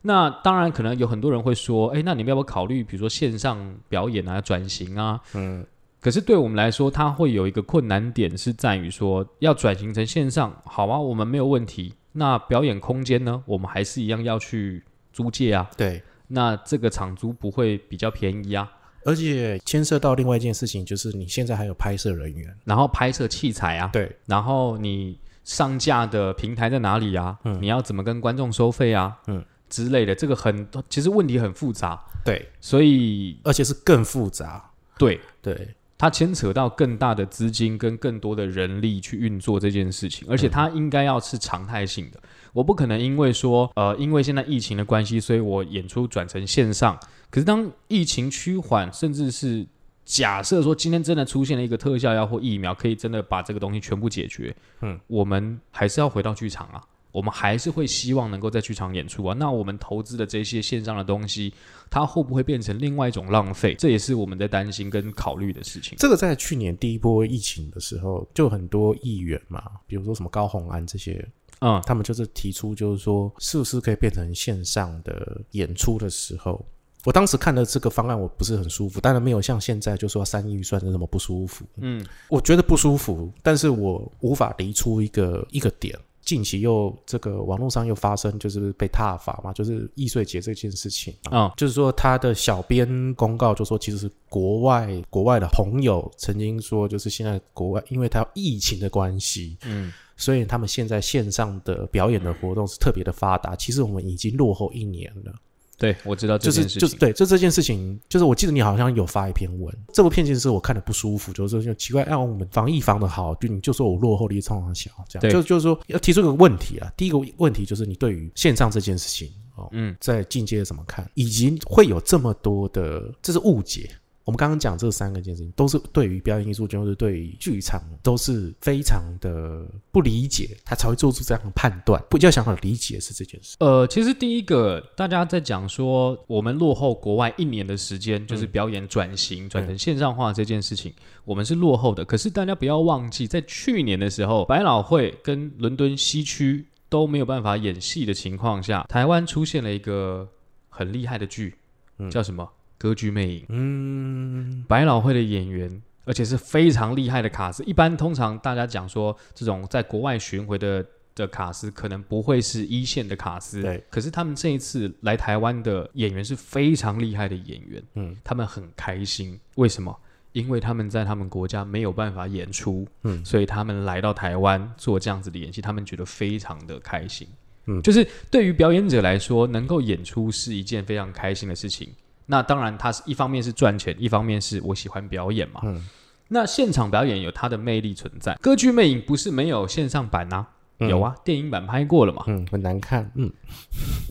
[0.02, 5.20] 那当然，可能有很多人会说，哎，那你们要不要考虑，比如说线上表演啊、转型啊？
[5.34, 5.66] 嗯
[6.00, 11.94] 可是对我们来说，它会有一个困难点是在于说，要转型成线上，好啊，我们没有问题。
[12.14, 15.70] 那表演空间呢，我们还是一样要去租借啊。
[15.76, 18.72] 对，那这个场租不会比较便宜啊？
[19.06, 27.38] 而且牵涉到另外一件事情，就是你现在还有拍摄人员，然后拍摄器材啊，对，然后你上架的平台在哪里啊？
[27.44, 29.18] 嗯你要怎么跟观众收费啊？
[29.28, 35.20] 嗯之类的，这个很其实问题很复杂，对，所以而且是更复杂，对。
[35.42, 42.20] 对，它牵扯到更大的资金跟更多的人力去运作这件事情，而且它应该要是常态性的。
[42.54, 47.00] 我不可能因为说呃，因为现在疫情的关系，所以我演出转成线上。
[47.30, 49.66] 可是当疫情趋缓，甚至是
[50.06, 56.84] 假设说今天真的出现了一个特效药或疫苗，可以真的把这个东西全部解决，嗯，我们还是要回到剧场啊。
[57.18, 59.36] 我们还是会希望能够在剧场演出啊。
[59.40, 61.52] 那我们投资的这些线上的东西，
[61.90, 63.74] 它会不会变成另外一种浪费？
[63.74, 65.98] 这也是我们在担心跟考虑的事情。
[65.98, 71.28] 这个在去年第一波疫情的时候，就很多议员嘛，比如说什么高虹安这些，
[71.62, 76.64] 嗯，他们就是提出，就是说是不是可以变成线上的演出的时候，
[77.04, 85.98] 我当时看的这个方案我不是很舒服，当然没有像现在就说三亿预算是什么不舒服，嗯，我觉得不舒服，但是我无法离出一个一个点。
[86.28, 103.56] 近期又这个网络上又发生就是被踏伐嘛，就是易碎节这件事情啊，嗯就是说他的小编公告就说，其实是国外国外的朋友曾经说，就是现在国外因为他疫情的关系，嗯，所以他们现在线上的表演的活动是特别的发达。
[103.56, 105.34] 其实我们已经落后一年了，
[105.78, 106.80] 对，我知道这就是件事情。
[106.80, 116.92] 就是对，就这件事情，就是我记得你好像有发一篇文，这部片其实是我看的不舒服，就是说就奇怪，让、我们防疫防的好，就你就说我落后，你冲上小，这对样就就是说要提出一个问题啊。
[116.98, 123.90] 第一个问题就是你对于线上这件事情哦，嗯，在进阶怎么看，以及会有这么多的这是误解。
[124.28, 132.04] 我们刚刚讲这三个件事情，都是对于表演艺术，就是对于剧场都是非常的不理解，他才会做出这样的判断。
[132.10, 133.56] 比较想好理解是这件事。
[133.62, 142.04] 呃，其实第一个大家在讲说我们落后国外一年的时间，就是表演转型、转成线上化这件事情，我们是落后的。
[142.04, 150.28] 可是大家不要忘记，在去年的时候，百老汇跟伦敦西区都没有办法演戏的情况下，台湾出现了一个
[150.68, 151.56] 很厉害的剧，
[152.00, 152.46] 嗯叫什么？
[152.78, 153.46] 歌剧魅影。
[153.50, 157.64] 嗯，百老汇的演员，而且是非常厉害的卡司。
[157.64, 160.86] 一般通常大家讲说，这种在国外巡回的
[161.16, 163.62] 的卡司，可能不会是一线的卡司。
[163.62, 169.40] 对，可是他们这一次来台湾的演员是非常厉害的演员，嗯，他们很开心。
[169.56, 169.98] 为什么？
[170.34, 177.28] 因为他们在他们国家没有办法演出，嗯所以他们来到台湾做这样子的演戏，他们觉得非常的开心。
[177.66, 181.90] 嗯就是对于表演者来说，能够演出是一件非常开心的事情。
[182.28, 185.62] 那当然，它是一方面是赚钱，一方面是我喜欢表演嘛。
[185.64, 185.84] 嗯
[186.30, 188.36] 那现场表演有它的魅力存在。
[188.42, 190.46] 歌剧魅影不是没有线上版啊，
[190.80, 192.22] 嗯有啊，电影版拍过了嘛。
[192.28, 193.32] 嗯，很难看，嗯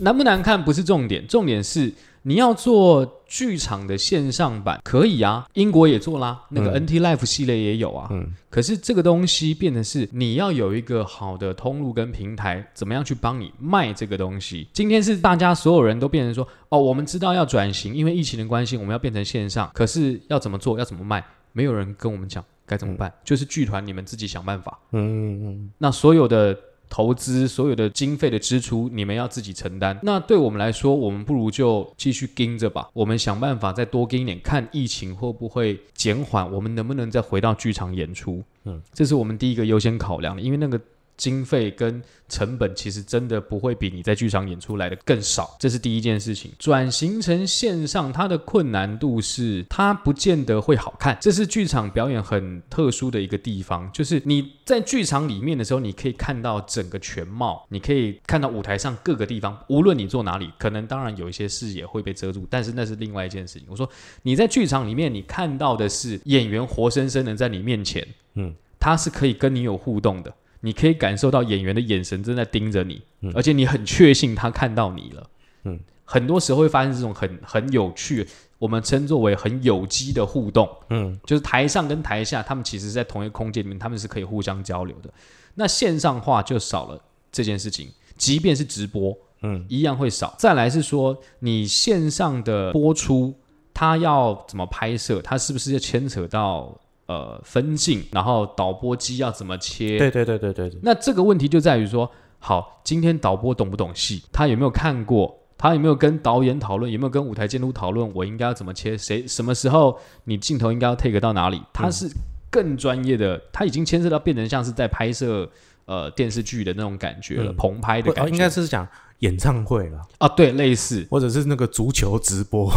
[0.01, 1.93] 难不难看不是重点，重点是
[2.29, 8.09] 你要做剧场的线上版可以啊，英国也做啦，那个嗯 NT Life 系列也有啊。
[8.11, 14.67] 嗯可是这个东西变成是你要有一个好的通路跟平台，怎么样去帮你卖这个东西？
[14.73, 24.77] 今天是大家所有人都变成说，哦，我们知道要转型，因为疫情的关系，我们要变成线上，可是要怎么做，要怎么卖，没有人跟我们讲该怎么办，就是剧团你们自己想办法。
[24.91, 26.59] 嗯嗯嗯那所有的
[26.89, 29.99] 投资、所有的经费的支出，你们要自己承担。
[30.03, 32.89] 那对我们来说，我们不如就继续盯着吧。
[32.93, 38.43] 我们想办法再多盯一点，看疫情会不会减缓，我们能不能再回到剧场演出。
[38.65, 40.81] 嗯，这是我们第一个优先考量的，因为那个
[41.17, 46.51] 经费跟成本其实真的不会比你在剧场演出来的更少，这是第一件事情。
[46.59, 53.89] 转型成线上，它的困难度是它不见得会好看，这是剧场表演很特殊的一个地方。
[53.93, 63.69] 就是你在剧场里面的时候，你可以看到整个全貌，你可以看到舞台上各个地方，无论你坐哪里，可能当然有一些视野会被遮住，但是那是另外一件事情。
[63.71, 63.89] 我说
[64.23, 70.35] 你在剧场里面，你看到的是演员活生生的在你面前，嗯，他是可以跟你有互动的。
[70.67, 73.01] 你可以感受到演员的眼神正在盯着你，
[73.35, 75.31] 而且你很确信他看到你了。
[75.63, 78.27] 嗯，很多时候会发生这种很很有趣，
[78.59, 80.69] 我们称作为很有机的互动。
[80.91, 85.11] 嗯，就是台上跟台下，他们其实在同一个空间里面，他们是可以互相交流的。
[85.55, 87.01] 那线上化就少了
[87.31, 90.35] 这件事情，即便是直播，嗯，一样会少。
[90.37, 93.33] 再来是说，你线上的播出，
[93.73, 95.23] 它要怎么拍摄？
[95.23, 96.77] 它是不是要牵扯到？
[97.07, 99.97] 呃，分镜，然后导播机要怎么切？
[99.97, 100.73] 对对对对对。
[100.83, 104.25] 那这个问题就在于说，好，今天导播懂不懂戏？
[104.33, 105.39] 他有没有看过？
[105.57, 106.91] 他有没有跟导演讨论？
[106.91, 108.13] 有没有跟舞台监督讨论？
[108.15, 108.99] 我应该要怎么切？
[108.99, 111.63] 谁什么时候你镜头应该要 take 到哪里？
[111.73, 112.11] 他是
[112.51, 115.49] 更专业的，他已经牵涉到变成像是在拍摄
[115.85, 118.31] 呃电视剧的那种感觉了，棚拍的感觉。
[118.33, 118.87] 应该是讲
[119.21, 122.71] 演唱会了啊，对，类似，或者是那个足球直播。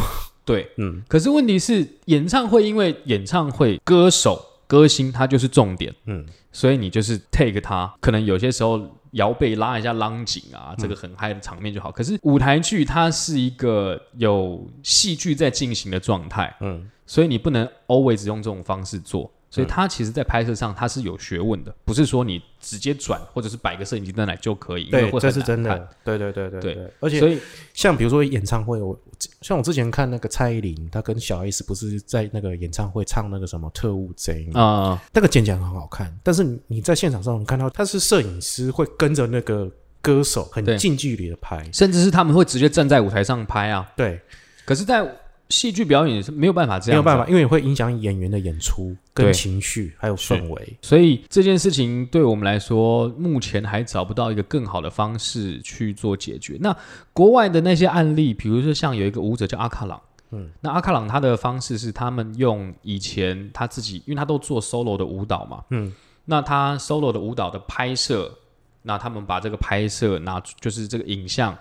[0.49, 8.81] 对，嗯，可是问题是，演唱会因为演唱会歌手歌星他就是重点，嗯，所以你就是 take 他，可能有些时候
[9.11, 11.91] 摇背拉一下浪景啊，这个很嗨的场面就好。
[11.91, 19.31] 可是舞台剧它是一个有戏剧在进行的状态，嗯，所以你不能 always 用这种方式做。
[19.51, 24.91] 所以他其实，在拍摄上他是有学问的，不是说你直接转或者是摆个摄影机灯来就可以。
[24.91, 25.89] 对，这是真的。
[26.03, 26.91] 对对对对对。
[26.99, 27.39] 而且，所以
[27.73, 28.99] 像比如说演唱会，我
[29.41, 36.15] 像我之前看那个蔡依林，她跟小 S 不是在那个演唱会唱那个什么特务贼啊，那个剪辑很好看。
[36.21, 39.67] 但是你在现场上看到，他是摄影师会跟着那个
[40.01, 43.91] 歌手很近距离的拍，甚至是他们会直接站在舞台上拍啊。
[43.97, 44.21] 对。
[44.63, 45.03] 可是，在
[45.49, 50.77] 戏剧表演是没有办法这样，没有办法，因为会影响演员的演出、跟情绪还有氛围。
[50.79, 56.55] 所以这件事情对我们来说，目前还找不到一个更好的方式去做解决。
[56.61, 56.75] 那
[57.13, 65.91] 国外的那些案例，比如说像有一个舞者叫阿卡朗，嗯，那阿卡朗他的方式是他们用以前他自己，因为他都做 solo 的舞蹈嘛，嗯，
[66.25, 68.37] 那他 solo 的舞蹈的拍摄，
[68.83, 71.57] 那他们把这个拍摄拿，就是这个影像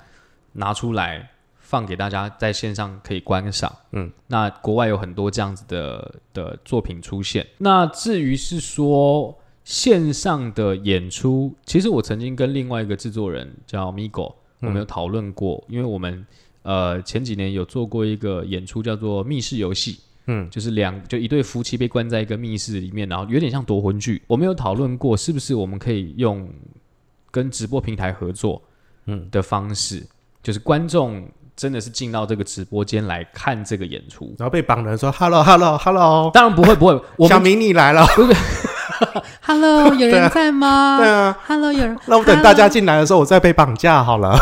[0.53, 1.31] 拿出来。
[1.69, 7.47] 放给大家在线上可以观赏，嗯，那国外有很多这样子的的作品出现。
[7.59, 16.27] 那至于是说线上的演出，其实我曾经跟另外一个制作人叫 Migo，我们有讨论过，因为我们
[16.63, 24.23] 呃前几年有做过一个演出叫做密室游戏，嗯，就是两就一对夫妻被关在一个密室里面，然后有点像夺魂剧。
[24.27, 26.51] 我们有讨论过是不是我们可以用
[27.31, 28.63] 跟直播平台合作，
[29.05, 30.03] 嗯的方式，
[30.43, 31.29] 就是观众。
[31.59, 38.07] 真的是进到这个直播间来看这个演出，然后被绑的人说 “hello hello hello”，当然不会不会，小明你来了，
[39.43, 40.99] “hello”，有人在吗？
[40.99, 44.39] 对啊，“hello” 有人，那我等大家进来的时候，我再被绑架好了。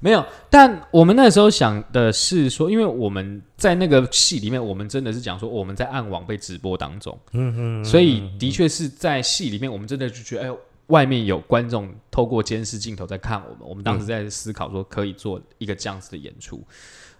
[0.00, 10.54] 没有，但我们那时候想的是说，因为我们在那个戏里面，我们真的是讲说我们在暗网被直播当中，嗯嗯，所以的确是在戏里面，我们真的就觉得哎。
[10.88, 16.62] 外面有观众透过监视镜头在看我们，我们当时在思考说可以做一个这样子的演出。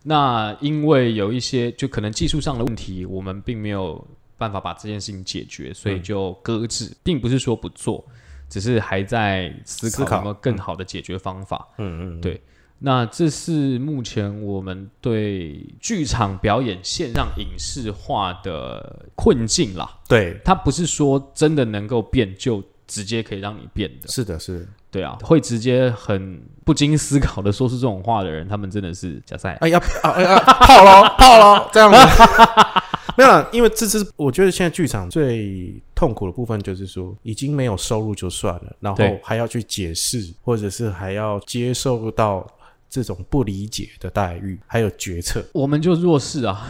[0.03, 4.03] 那因为有一些就可能技术上的问题，我们并没有
[4.39, 8.03] 办法把这件事情解决，所以就搁置，并不是说不做，
[8.49, 11.69] 只是还在思考有没有更好的解决方法。
[11.79, 12.41] 嗯嗯，对。
[12.79, 19.99] 那这是目前我们对剧场表演线上影视化的困境啦。
[20.09, 22.65] 对，它不是说真的能够变就。
[22.89, 29.53] 直接可以让你变的，是的，是，对啊，会直接很不经思考的说出这种话的人，他们真的是假赛。
[29.61, 31.99] 哎呀，哎呀，泡了，泡了， 这样子。
[33.17, 42.47] 没有，因为这是我觉得现在剧场最痛苦的部分，就是说已经没有收入就算了，然后还要去解释，或者是还要接受到
[42.89, 46.69] 这种不理解的待遇，还有决策，我们就弱势啊。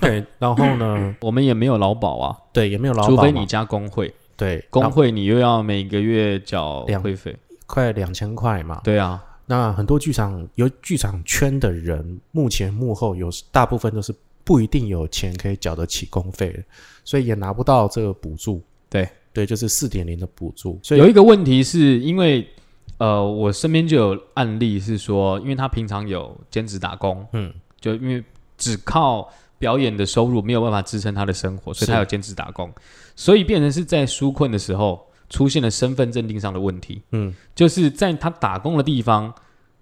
[0.00, 4.14] 对，然后呢， 我们也没有劳保啊，对，也没有劳保，除非你加工会。
[4.38, 8.80] 对，工会你又要每个月缴会费，快两千块嘛。
[8.84, 16.62] 对啊，那很多剧场有剧场圈的人，目前幕后有大部分都是不一定有钱可以缴得起工费的，
[17.04, 18.62] 所以也拿不到这个补助。
[18.88, 20.78] 对对，就是四点零的补助。
[20.84, 22.48] 所以有一个问题是因为，
[22.98, 28.22] 呃，我身边就有案例是说，因为他平常有兼职打工，嗯，就因为
[28.56, 29.28] 只靠。
[29.58, 32.72] 表演的收入没有办法支撑他的生活，所以他有兼职打工，
[33.16, 37.34] 所以变成是在纾困的时候，出现了身份认定上的问题，嗯。
[37.54, 39.34] 就是在他打工的地方，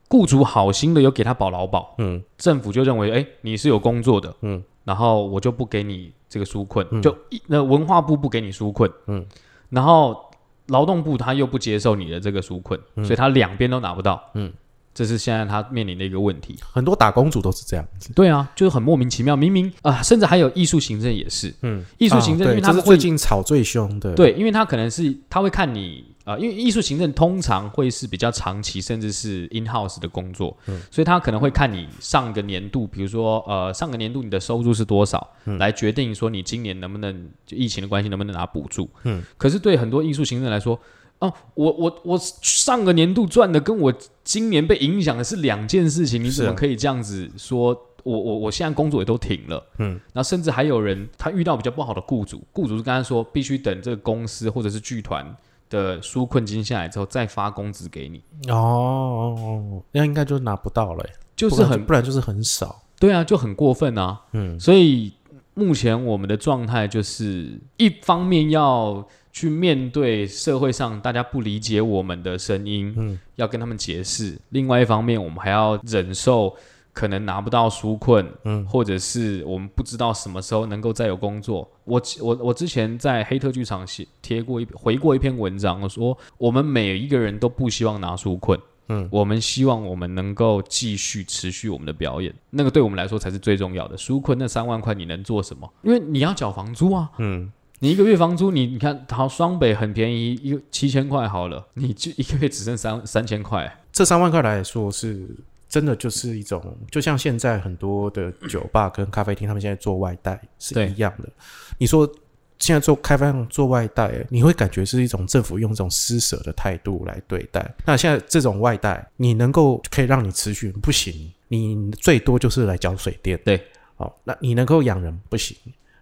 [0.09, 2.23] 雇主好心的有给他保劳保，嗯。
[2.39, 4.63] 政府就认为，哎，你是有工作的，嗯。
[4.85, 7.03] 然后我就不给你这个纾困，嗯。
[7.03, 9.27] 就一那文化部不给你纾困，嗯，
[9.69, 10.31] 然后
[10.69, 14.53] 劳动部他又不接受你的这个纾困，所以他两边都拿不到，嗯，
[14.97, 16.59] 这是现在他面临的一个问题。
[16.73, 18.11] 很多打工族都是这样子。
[18.15, 38.89] 对啊，就是很莫名其妙，明明啊、甚至还有艺术行政也是，嗯，艺术行政因为他是最近吵最凶的。，对，因为他可能是他会看你啊、呃因为艺术行政通常会是比较长期，甚至是 in house 的工作，嗯所以他可能会看你上个年度，比如说呃上个年度你的收入是多少，嗯来决定说你今年能不能就疫情的关系能不能拿补助。
[39.05, 40.79] 嗯，可是对很多艺术行政来说，
[41.19, 47.77] 哦、我我我上个年度赚的跟我今年被影响的是两件事情，你怎么可以这样子说？
[48.07, 55.37] 我我我现在工作也都停了，嗯，然后甚至还有人他遇到比较不好的雇主，雇主是跟他说必须等这个公司或者是剧团
[55.69, 62.81] 的纾困金下来之后再发工资给你，哦，那应该就拿不到了欸，就是很不然就是很少。
[63.01, 64.21] 对啊，就很过分啊。
[64.31, 65.13] 嗯所以
[65.55, 69.05] 目前我们的状态就是一方面要
[69.37, 76.57] 去面对社会上大家不理解我们的声音，嗯要跟他们解释；另外一方面，我们还要忍受
[76.95, 81.71] 可能拿不到纾困，嗯或者是我们不知道什么时候能够再有工作。
[81.85, 88.59] 我我我之前在黑特剧场写贴过一回过一篇文章，我说我们每一个人都不希望拿纾困。
[88.89, 93.97] 嗯我们希望我们能够继续持续我们的表演，那个对我们来说才是最重要的。
[93.99, 95.71] 纾困那三万块你能做什么？
[95.83, 105.29] 因为你要缴房租啊，嗯，你一个月房租，你你看，好双北很便宜，一个七千块好了，你就一个月只剩三三千块，这三万块来说是
[105.69, 111.29] 真的就是一种，就像现在很多的酒吧跟咖啡厅，他们现在做外带是一样的。
[111.77, 112.11] 你说
[112.59, 117.75] 现在做开放做外带，你会感觉是一种政府用这种施舍的态度来对待。
[117.85, 123.39] 那现在这种外带，你能够可以让你持续不行，你最多就是来缴水电。
[123.45, 123.63] 对，
[123.97, 125.55] 好，那你能够养人不行，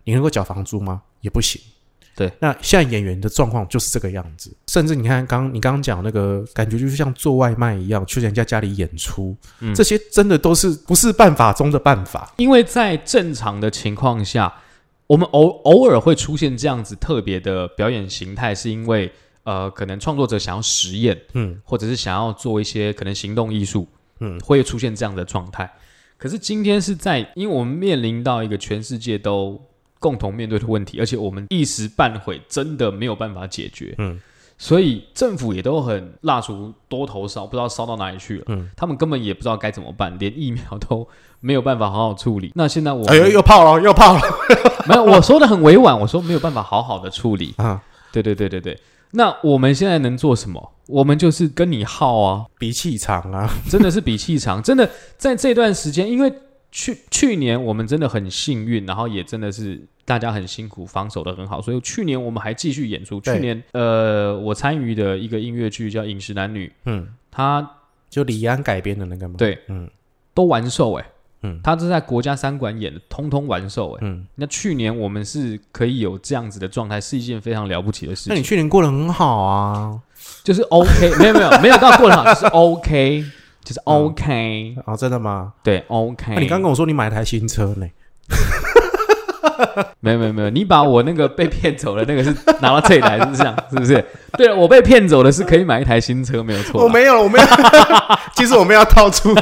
[0.05, 1.03] 你能够缴房租吗？
[1.25, 1.61] 也不行。
[2.17, 12.33] 对，那现在演员的状况就是这个样子，甚至你看刚你刚刚讲那个感觉，就是像做外卖一样，去人家家里演出，嗯这些真的都是不是办法中的办法。
[12.37, 14.55] 因为在正常的情况下，
[15.09, 19.11] 我们偶偶尔会出现这样子特别的表演形态，是因为
[19.43, 23.89] 呃，可能创作者想要实验，嗯或者是想要做一些可能行动艺术，
[24.21, 25.69] 嗯会出现这样的状态。
[26.17, 29.61] 可是今天是在，因为我们面临到一个全世界都
[29.99, 34.21] 共同面对的问题，而且我们一时半会真的没有办法解决，嗯
[34.57, 38.45] 所以政府也都很蜡烛多头烧，不知道烧到哪里去了。
[38.47, 41.07] 嗯，他们根本也不知道该怎么办，连疫苗都
[41.41, 42.53] 没有办法好好处理。
[42.55, 44.21] 那现在我哎呦，又泡了，又泡了
[44.87, 47.53] 没有，我说的很委婉，我说没有办法好好的处理。
[47.57, 47.83] 啊！
[48.13, 48.79] 对对对对对，
[49.11, 50.71] 那我们现在能做什么？
[50.87, 56.33] 我们就是跟你耗啊， 比气场啊，真的是比气长，真的在这段时间，因为
[56.75, 63.21] 去去年我们真的很幸运，然后也真的是大家很辛苦，防守的很好，所以去年我们还继续演出。
[63.21, 67.71] 去年呃，我参与的一个音乐剧叫《饮食男女》，嗯，他
[68.11, 69.57] 就李安改编的那个吗？，对。
[69.69, 69.89] 嗯。
[70.35, 71.07] 都完售哎、
[71.43, 71.61] 嗯。
[71.63, 78.33] 他是在国家三馆演的，通通完售哎、嗯，那去年我们是可以有这样子的状态，是一件非常了不起的事情。
[78.33, 80.01] 那你去年过得很好啊，
[80.43, 83.25] 就是 OK，没有没有没有到过得好，就是 OK，
[83.65, 85.55] 就是 OK，、啊，真的吗？
[85.63, 86.35] 对 OK。
[86.35, 87.87] 那你刚跟我说你买台新车呢？
[90.01, 94.05] 没有没有没有，你把我那个被骗走的那个是拿到这里来，是这样是不是？
[94.37, 96.83] 对了，我被骗走的是可以买一台新车，没有错。
[96.83, 97.47] 我没有，我没有。
[98.35, 99.33] 其实我们要套出，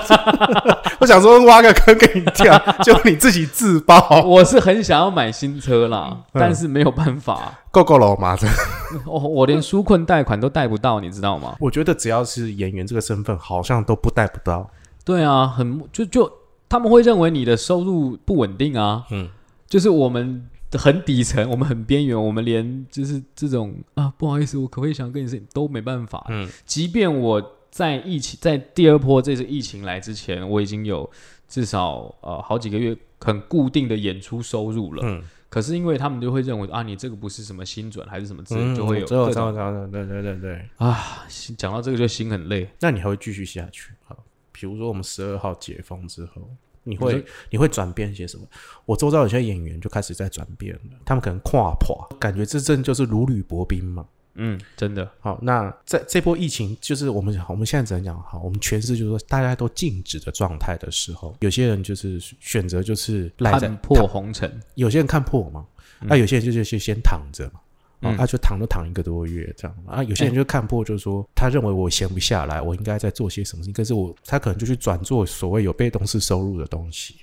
[1.01, 8.47] 我想说挖个坑给你跳，就你自己自爆，我是很想要买新车啦，嗯但是没有办法，够够了我妈的。
[9.07, 11.57] 哦，我连纾困贷款都贷不到，你知道吗？
[11.59, 14.69] 我觉得只要是演员这个身份，好像都不贷不到。
[15.05, 16.31] 对啊，很就就
[16.69, 19.29] 他们会认为你的收入不稳定啊，嗯
[19.73, 26.23] 就是我们很底层，我们很边缘，我们连就是这种啊，不好意思，我可不可以想跟你说都没办法。
[26.29, 31.11] 嗯即便我在疫情在第二波这次疫情来之前，我已经有
[31.49, 40.69] 至少呃好几个月很固定的演出收入了，嗯，可是因为他们就会认为啊，你这个不是什么新准还是什么之类，嗯就会有之后各种对对对对。
[40.77, 41.25] 啊，
[41.57, 42.69] 讲到这个就心很累。
[42.81, 43.93] 那你还会继续下去？
[44.05, 46.47] 好，比如说我们十二号解封之后，
[46.85, 48.45] 你你会说你会转变些什么？
[48.85, 54.07] 我周遭有些演员就开始在转变了，他们可能跨破，感觉这阵就是如履薄冰嘛。
[54.35, 64.59] 嗯，真的，好，那在这波疫情，就是我们我们现在只能讲好，我们全市就是说大家都静止的状态的时候，有些人就是选择就是赖在看破红尘。
[64.75, 65.67] 有些人看破嘛，
[66.01, 67.61] 那、有些人就就先先躺着嘛。
[68.03, 70.03] 嗯他就躺都躺一个多月这样啊。
[70.05, 77.17] 有些人就看破，就是说他认为我闲不下来，我应该在做些什么事情，可是我他可能就去转做所谓有被动式收入的东西。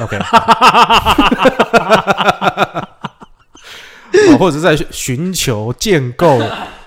[0.00, 0.16] OK，
[4.28, 6.40] 哦或者是在寻求建构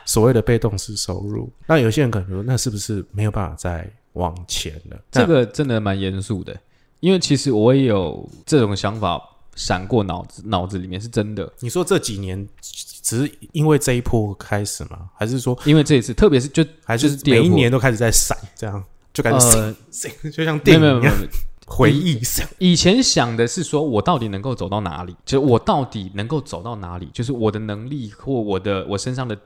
[0.06, 1.52] 所谓的被动式收入。
[1.66, 4.98] 那有些人可能说，那是不是没有办法再往前了？
[5.12, 6.58] 这个真的蛮严肃的，
[7.02, 9.22] 因为其实我也有这种想法
[9.58, 11.52] 闪过脑子，脑子里面是真的。
[11.60, 15.10] 你说这几年只是因为这一波开始吗？
[15.16, 18.82] 还是说，因为这一次，特别是就还就是每一年都开始在闪，这样
[19.12, 19.76] 就感觉
[20.32, 21.14] 就像电影一样
[21.66, 22.48] 回忆闪。
[22.60, 29.38] 以前想的是说我到底能够走到哪里，就是我到底能够走到哪里，就是我的能力或我的我身上的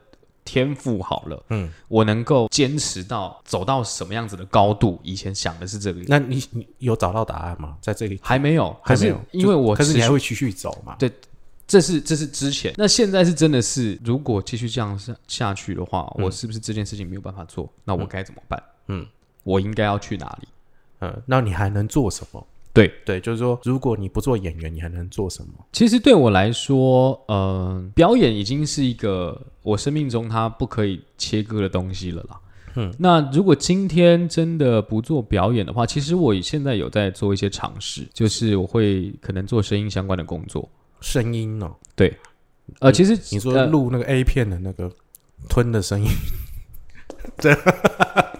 [0.44, 4.98] 天赋好了，嗯，我能够坚持到走到什么样子的高度？
[5.02, 7.76] 以前想的是这个，那你你有找到答案吗？
[7.80, 10.96] 在这里还没有，还没有，因为我可是你还会继续走嘛？
[10.98, 11.10] 对
[11.66, 17.72] 这是这是之前，那现在是真的是，如果继续这样下下去的话，嗯我是不是这件事情没有办法做？
[17.84, 18.62] 那我该怎么办？
[18.88, 19.06] 嗯，
[19.44, 20.48] 我应该要去哪里？
[20.98, 22.46] 嗯，那你还能做什么？
[22.72, 25.52] 对对，就是说，如果你不做演员，你还能做什么？
[25.72, 32.40] 其实对我来说，呃，表演已经是一个我生命中它不可以切割的东西了啦。
[32.76, 40.66] 嗯，那如果今天真的不做表演的话，其实我现在有在做一些尝试，就是我会可能做声音相关的工作。
[41.02, 42.16] 声音哦，对
[42.78, 44.90] 呃，其实你说呃录那个 A 片的那个
[45.48, 46.08] 吞的声音，
[47.36, 47.54] 这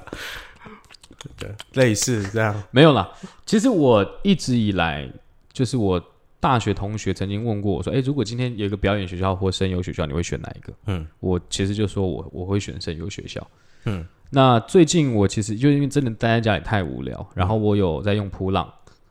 [1.72, 3.10] 对类似这样，没有啦。
[3.44, 5.10] 其实我一直以来，
[5.52, 6.02] 就是我
[6.40, 13.46] 大学同学曾经问过我说：“诶，如果今天有一个表演学校或声优学校，你会选哪一个？”嗯我其实就说我我会选声优学校。
[13.84, 18.66] 嗯那最近我其实就因为真的待在家里太无聊，然后我有在用扑浪，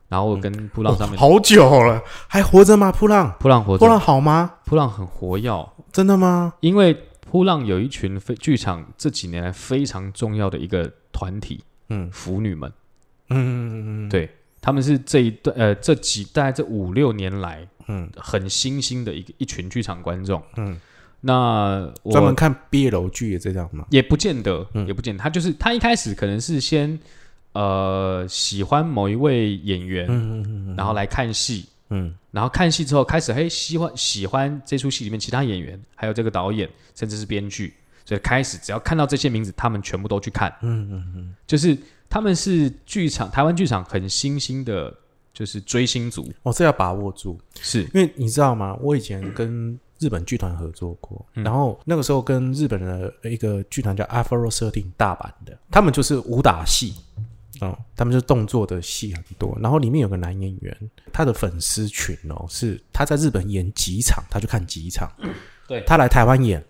[0.08, 2.90] 然后我跟扑浪上面、哦好久了，还活着吗？
[2.90, 4.54] 扑浪，扑浪活扑浪，好吗？
[4.64, 6.54] 扑浪很活跃，真的吗？
[6.60, 11.62] 因为扑浪有一群非剧场这几年来非常重要的一个团体
[11.92, 12.10] 嗯。
[12.10, 12.72] 腐女们，
[13.28, 14.30] 嗯嗯嗯，对
[14.60, 18.10] 他们是这一段呃这几大概这五六年来嗯。
[18.16, 20.42] 很新兴的一个一群剧场观众。
[20.56, 20.80] 嗯，
[21.20, 23.86] 那我专门看 BL 剧也这样吗？
[23.90, 24.86] 也不见得，嗯。
[24.86, 26.98] 也不见得，他就是他一开始可能是先
[27.52, 30.76] 呃喜欢某一位演员，嗯嗯嗯。
[30.76, 32.14] 然后来看戏，嗯。
[32.30, 37.74] 然后看戏之后开始嘿喜欢喜欢这出戏里面其他演员，还有这个导演，甚至是编剧，
[38.04, 41.76] 所以开始只要看到这些名字，他们全部都去看，嗯嗯嗯，就是
[42.08, 44.94] 他们是剧场台湾剧场很新兴的，
[45.32, 47.38] 就是追星族，哦，这要把握住。
[47.60, 48.76] 是因为你知道吗？
[48.80, 56.94] 我以前跟日本剧团合作过，嗯然后那个时候跟日本的一个剧团叫 Afro 设定大阪的，他们就是武打戏，
[57.60, 59.56] 哦，他们就动作的戏很多。
[59.60, 60.76] 然后里面有个男演员，
[61.12, 65.08] 他的粉丝群哦，是他在日本演几场，他就看几场，
[65.68, 66.62] 对他来台湾演，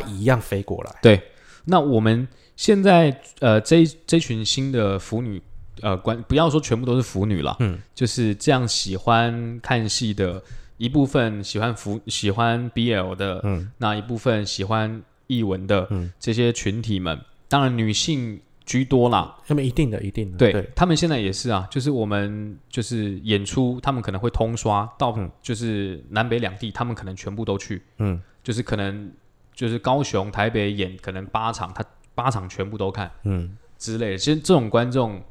[0.00, 0.94] 他一样飞过来。
[1.02, 1.20] 对。
[1.64, 5.42] 那我们现在呃这这群新的腐女。
[5.82, 10.40] 呃，关不要说全部都是腐女了，嗯，就是这样喜欢看戏的
[10.78, 19.36] 一部分，喜欢腐喜欢 BL 的，嗯那一部分喜欢译文的，嗯这些群体们，当然女性居多啦。
[19.46, 29.10] 他们一定的，一定的，对对，他们现在也是啊，就是我们就是演出，他们可能会通刷到嗯，就是南北两地，他们可能全部都去，嗯就是可能
[29.54, 31.84] 就是高雄、台北演可能八场，他
[32.14, 34.18] 八场全部都看嗯之类的。
[34.18, 35.22] 其实这种观众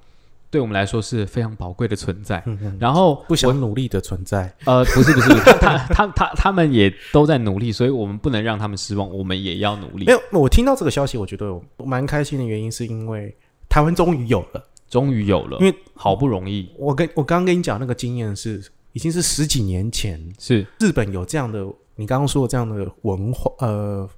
[0.50, 2.42] 对我们来说是非常宝贵的存在。
[2.46, 4.54] 嗯嗯，然后不想努力的存在。
[4.66, 10.12] 呃，不是不是， 他他他他他们也都在努力，所以我们不能让他们失望，我们也要努力没。
[10.12, 13.36] 有，我听到这个消息，我觉得我蛮开心的原因是因为
[13.68, 14.64] 台湾终于有了。
[14.90, 21.66] 终于有了，因为好不容易我跟我刚刚跟你讲那个经验是，已经是十几年前是日本有这样的，
[21.96, 24.10] 你刚刚说的这样的文化呃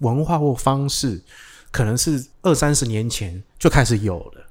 [0.00, 1.20] 文化或方式，
[1.70, 4.46] 可能是二三十年前就开始有了。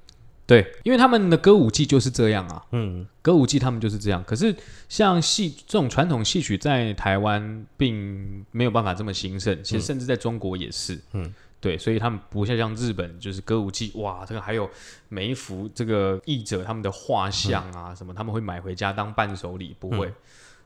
[0.46, 3.08] 对，因为他们的歌舞伎就是这样啊，嗯。
[3.22, 4.22] 歌舞伎他们就是这样。
[4.26, 4.54] 可是
[4.90, 14.70] 像戏这种传统戏曲在台湾并没有办法这么兴盛，其实甚至在中国也是，嗯，对，所以他们不像像日本，就是歌舞伎，哇，这个还有
[15.08, 20.14] 每一幅这个译者他们的画像啊、什么，他们会买回家当伴手礼，不会。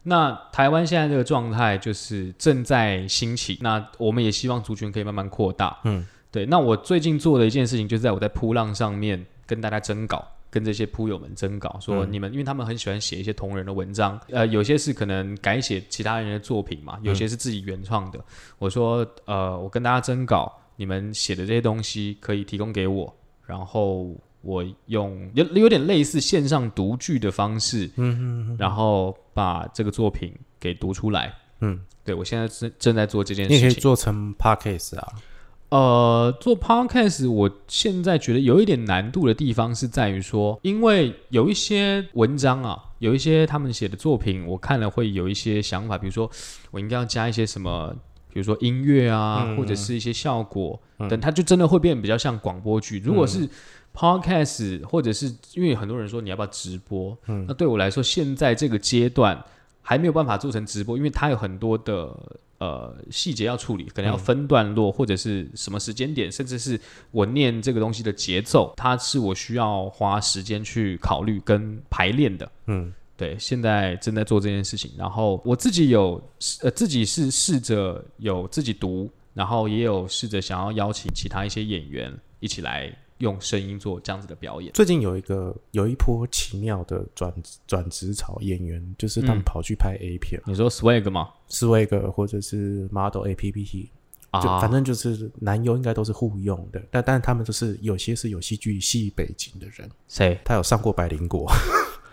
[0.10, 5.78] 那台湾现在这个状态就是正在兴起，那我们也希望族群可以慢慢扩大。
[5.84, 6.46] 嗯，对。
[6.46, 18.20] 那我最近做的一件事情，就是在我在扑浪上面跟大家征稿，跟这些扑友们征稿，说嗯你们，因为他们很喜欢写一些同人的文章，呃，有些是可能改写其他人的作品嘛，有些是自己原创的。
[18.58, 23.14] 我说，呃，我跟大家征稿，你们写的这些东西可以提供给我，
[23.46, 24.16] 然后
[24.48, 33.72] 我用有有点类似线上读剧的方式，嗯嗯然后把这个作品给读出来，嗯，对我现在正正在做这件你可以。
[33.72, 35.14] 做成 podcast 啊。
[35.70, 46.32] 呃，做 podcast，我现在觉得有一点难度的地方是在于说，因为有一些文章啊，有一些他们写的作品，我看了会有一些想法，比如说
[46.72, 47.94] 我应该要加一些什么，
[48.32, 53.02] 比如说音乐啊，嗯或者是一些效果嗯等，它就真的会变得比较像广播剧。
[53.04, 53.46] 如果是
[53.98, 55.26] podcast，或者是
[55.56, 59.44] 因为很多人说你要不要直播，嗯那对我来说，现在这个阶段
[59.82, 62.16] 还没有办法做成直播，因为它有很多的
[62.60, 66.80] 呃细节要处理，可能要分段落，或者是什么时间点，甚至是
[67.10, 72.52] 我念这个东西的节奏，它是我需要花时间去考虑跟排练的。
[72.68, 76.22] 嗯对，现在正在做这件事情，然后我自己有
[76.62, 84.72] 呃自己是试着有自己读，然后也有试着想要邀请其他一些演员一起来用声音做这样子的表演。
[84.74, 87.34] 最近有一个有一波奇妙的转
[87.66, 93.90] 转职潮，演员就是他们嗯跑去拍 A 片，你说 swag 吗？swag 或者是 Model A P P T，
[94.32, 100.40] 啊，就反正就是男优应该都是互用的，但但他们就是有些是有戏剧系背景的人，谁？
[100.46, 101.52] 他有上过百灵果，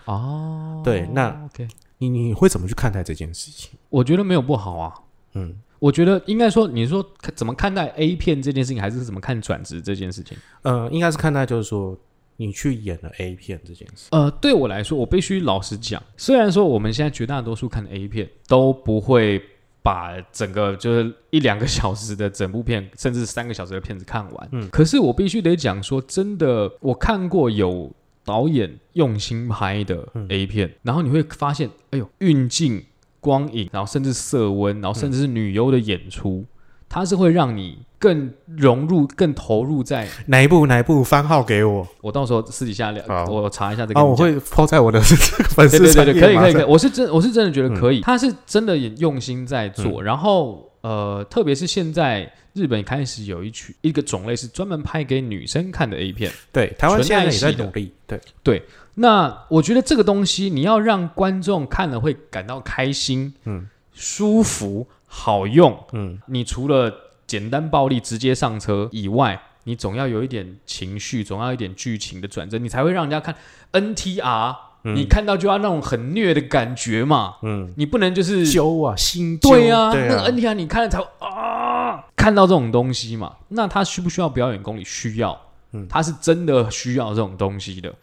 [0.06, 3.70] 哦， 对那 OK，你你会怎么去看待这件事情？
[3.90, 4.94] 我觉得没有不好啊。
[5.36, 10.36] 嗯，我觉得应该说，你说看怎么看待 A 片这件事情，还是怎么看转职这件事情？
[10.62, 11.96] 呃，应该是看待就是说
[12.36, 19.42] 你去演了 A 片这件事，呃，对我来说，我必须老实讲，虽然说我们现在绝大多数看的 A 片都不会
[19.82, 24.68] 把整个就是一两个小时的整部片，甚至三个小时的片子看完，嗯。
[24.70, 27.92] 可是我必须得讲说，真的，我看过有
[28.24, 30.26] 导演用心拍的嗯。
[30.30, 32.82] A 片，然后你会发现，哎呦，运镜、
[33.24, 36.44] 光影，然后甚至色温，然后甚至是女优的演出，
[36.90, 40.06] 它是会让你更融入、更投入在。
[40.26, 41.02] 哪一部哪一部？
[41.02, 41.88] 番号给我。
[42.02, 43.24] 我到时候私底下聊，好。
[43.24, 44.02] 我查一下这啊？
[44.02, 44.04] 个。
[44.04, 50.04] 我会抛在我的粉丝对对可以可以可以，我是真我是真的觉得可以，他是真的也用心在做，嗯。
[50.04, 58.20] 然后呃，特别是现在日本开始有一曲一个种类是专门拍给女生看的 A 片，对，台湾现在也在努力，对。
[58.42, 58.62] 对，
[58.96, 63.68] 那我觉得这个东西你要让观众看了会感到开心、嗯。
[63.92, 66.18] 舒服、好用，嗯。
[66.26, 66.92] 你除了
[67.26, 73.34] 简单暴力直接上车以外，你总要有一点情绪，总要有一点剧情的转折，你才会让人家看
[73.72, 74.56] NTR。
[74.84, 74.94] 嗯。
[74.94, 83.36] 你看到就要那种很虐的感觉嘛，嗯，你不能就是揪啊，心揪对啊，对那个 NTR 你看了才会啊，看到这种东西嘛。
[83.48, 84.84] 那他需不需要表演功力？
[84.84, 85.40] 需要，
[85.72, 85.86] 嗯。
[85.88, 87.94] 他是真的需要这种东西的。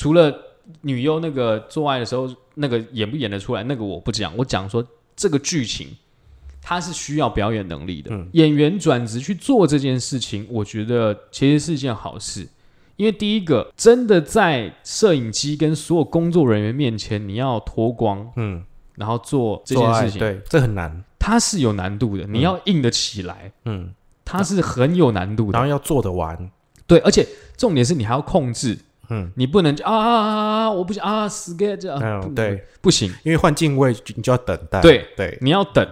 [0.00, 0.34] 除了
[0.80, 4.82] 女优那个做爱的时候，那个演不演得出来，那个我不讲，我讲说
[5.14, 5.88] 这个剧情。
[6.62, 8.28] 它是需要表演能力的，嗯。
[8.32, 12.48] 演员转职去做这件事情，我觉得其实是一件好事。
[12.96, 18.62] 因为第一个，真的在摄影机跟所有工作人员面前，你要脱光，嗯，
[18.94, 23.92] 然后做这件事情，对，这很难，它是有难度的，你要硬得起来，嗯，
[24.24, 25.52] 它是很有难度的。
[25.52, 26.50] 然后要做得完，
[26.86, 27.26] 对，而且
[27.56, 28.78] 重点是你还要控制，
[29.10, 35.86] 嗯，你不能就啊啊啊啊，我不行啊，死给这样，对，不行，因为换镜位你就要等待，对对，你要等，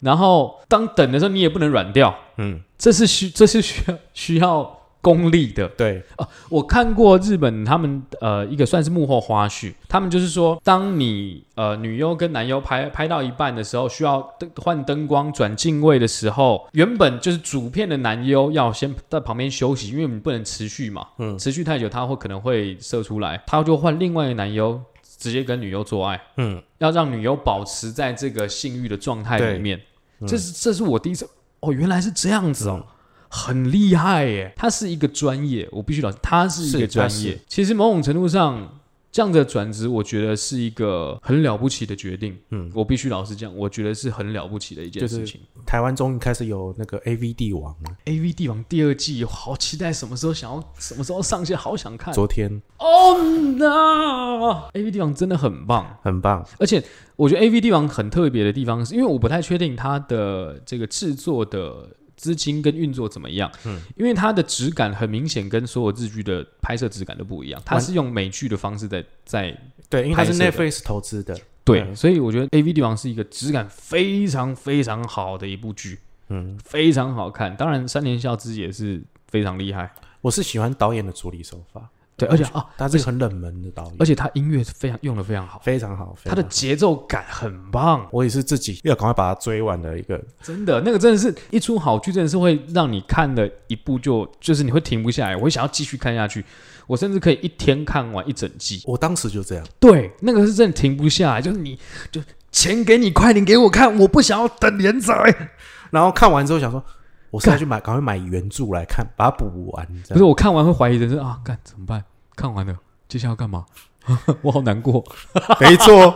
[0.00, 5.68] 然后当等的时候你也不能软掉，嗯，这是需这是需要需要功利的。
[5.68, 6.02] 对，
[6.48, 21.38] 我看过日本他们呃一个算是幕后花絮，他们就是说，当你呃女优跟男优拍拍到一半的时候，需要灯换灯光转镜位的时候，原本就是主片的男优要先在旁边休息，因为你不能持续嘛，嗯。
[21.38, 24.80] 持续太久他会可能会射出来，他就换另外一个男优
[25.18, 29.80] 直接跟女优做爱，嗯，要让女优保持在这个性欲的状态里面。
[30.20, 30.26] 嗯。
[30.26, 31.28] 这是这是我第一次
[31.60, 32.80] 哦，原来是这样子哦。
[32.80, 32.94] 嗯
[33.28, 34.52] 很厉害耶！
[34.56, 37.22] 他是一个专业，我必须老实，他是一个是专。
[37.22, 42.36] 业其实某种程度上，这样的转职，我觉得是一个很了不起的决定。
[42.50, 45.40] 嗯我必须老实讲，我觉得是很了不起的一件就是事情。
[45.66, 52.14] 台湾终于开始有那个 A V 帝王了，A V 帝王第二季，好期待什么时候想要什么时候上线，好想看。
[52.14, 56.82] 昨天 Oh no！A V 帝王真的很棒，很棒，而且
[57.16, 69.56] 我觉得 A V 帝王很特别的地方是，因为我不太确定它的这个制作的资金跟运作怎么样，嗯，因为它的质感很明显跟所有日剧的拍摄质感都不一样，它是用美剧的方式在在
[69.88, 71.96] 对，因为它是 Netflix 投资的，对，嗯。
[71.96, 77.56] 所以我觉得 A V 帝王是一个质感非常非常好的一部剧，嗯，非常好看。
[77.56, 81.88] 当然，三连孝之也是非常厉害，我是喜欢导演的处理手法，
[82.18, 88.04] 对，而且啊，他是个很冷门的导演，而且他音乐是非常用的非常好，非常好，非他的节奏感很棒。
[88.10, 96.44] 我也是自己要赶快把它追完的一个，真的，那个真的是一出好剧，真的是会让你看了一部就就是你会停不下来，我会想要继续看下去。
[96.88, 98.82] 我甚至可以一天看完一整季。
[98.86, 101.78] 我当时就这样，对，那个是真的停不下来，就是你
[102.10, 105.50] 就钱给你，快点给我看，我不想要等连载。
[105.90, 106.84] 然后看完之后想说，
[107.30, 109.86] 我是要去买，赶快买原著来看，把它补完。
[110.08, 112.04] 不是我看完会怀疑人生啊，干怎么办？
[112.34, 112.76] 看完了，
[113.08, 113.66] 接下来要干嘛？
[114.42, 115.04] 我好难过。
[115.60, 116.14] 没错。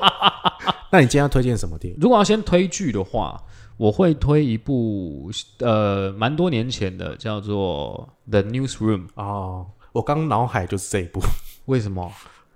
[0.90, 1.98] 那你今天要推荐什么电影？
[2.00, 3.42] 如果要先推剧的话，
[3.76, 9.06] 我会推一部呃，蛮多年前的，叫做《The Newsroom》。
[9.14, 11.20] 哦，我刚脑海就是这一部。
[11.66, 12.10] 为什么？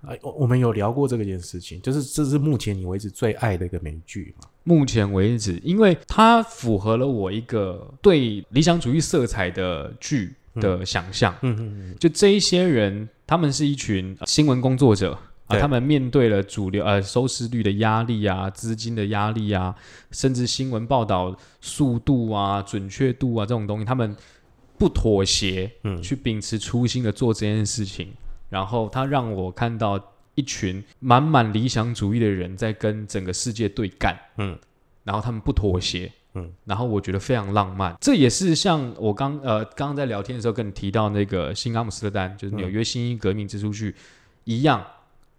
[0.07, 4.47] 哎，我我们有聊过这个件事情，就是这是目前你为止最爱的一个美剧嘛？
[4.63, 11.35] 目前为止，因为它符合了我一个对理想主义色彩的剧的想象。
[11.41, 19.75] 嗯嗯嗯，就这一些人，他们是一群呃新闻工作者啊，他们面对了主流呃收视率的压力啊、资金的压力啊，
[20.11, 24.15] 甚至新闻报道速度啊、准确度啊这种东西，他们
[24.77, 28.13] 不妥协，嗯去秉持初心的做这件事情。
[28.49, 29.99] 然后他让我看到
[30.35, 34.57] 一群满满理想主义的人在跟整个世界对干，嗯，
[35.03, 37.95] 然后他们不妥协，嗯，然后我觉得非常浪漫。
[37.99, 43.95] 这也是像我刚呃刚刚在聊天的时候跟你提到那个新阿姆斯特丹，就是纽约新一革命之出剧、
[44.43, 44.85] 一样，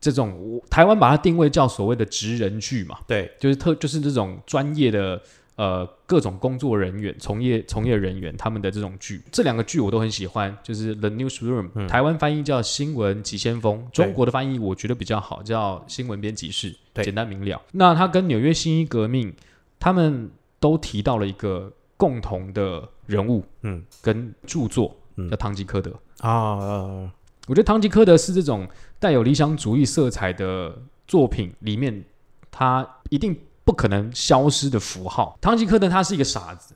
[0.00, 5.22] 这种我台湾把它定位叫所谓的职人剧嘛，对，就是特就是这种专业的
[5.58, 17.04] 呃各种工作人员、从业从业人员他们的这种剧，这两个剧我都很喜欢，就是《The Newsroom》，台湾翻译叫《新闻急先锋》，中国的翻译我觉得比较好，叫《新闻编辑室》，对。
[17.04, 17.60] 简单明了。
[17.72, 19.34] 那它跟纽约新一革命，
[19.80, 20.30] 他们
[20.60, 23.82] 都提到了一个共同的人物嗯。
[24.00, 25.28] 跟著作，嗯。
[25.28, 25.90] 叫唐吉诃德。
[26.20, 27.10] 啊呃
[27.48, 32.04] 我觉得唐吉诃德是这种带有理想主义色彩的作品里面，
[32.50, 33.34] 他一定
[33.68, 35.36] 不可能消失的符号。
[35.42, 36.74] 唐吉诃德他是一个傻子，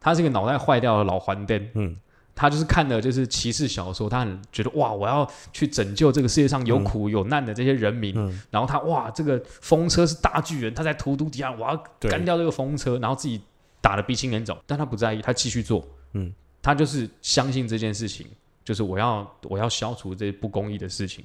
[0.00, 1.96] 他是一个脑袋坏掉的老黄灯，嗯
[2.34, 8.12] 他就是看了就是骑士小说，他很觉得哇，我要去拯救这个世界上有苦有难的这些人民。
[8.16, 13.40] 嗯然后他哇，这个风车是大巨人，他在荼毒底下，我要干掉这个风车，然后自己
[13.80, 15.86] 打的鼻青脸肿，但他不在意，他继续做。
[16.14, 18.26] 嗯，他就是相信这件事情，
[18.64, 21.24] 就是我要我要消除这些不公义的事情，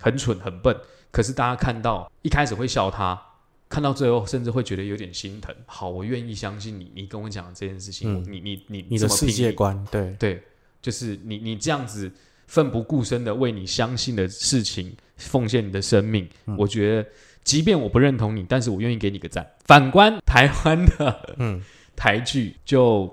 [0.00, 0.76] 很蠢很笨，
[1.12, 3.22] 可是大家看到一开始会笑他。
[3.68, 5.54] 看到最后，甚至会觉得有点心疼。
[5.66, 8.24] 好，我愿意相信你，你跟我讲这件事情，嗯。
[8.32, 10.42] 你你你你的世界观，对，对，
[10.80, 12.10] 就是你你这样子
[12.46, 16.56] 奋不顾身的为你相信的事情奉献你的生命，嗯。
[16.58, 17.08] 我觉得
[17.44, 19.46] 即便我不认同你，但是我愿意给你个赞。
[19.64, 21.62] 反观台湾的嗯。
[21.96, 23.12] 台剧，就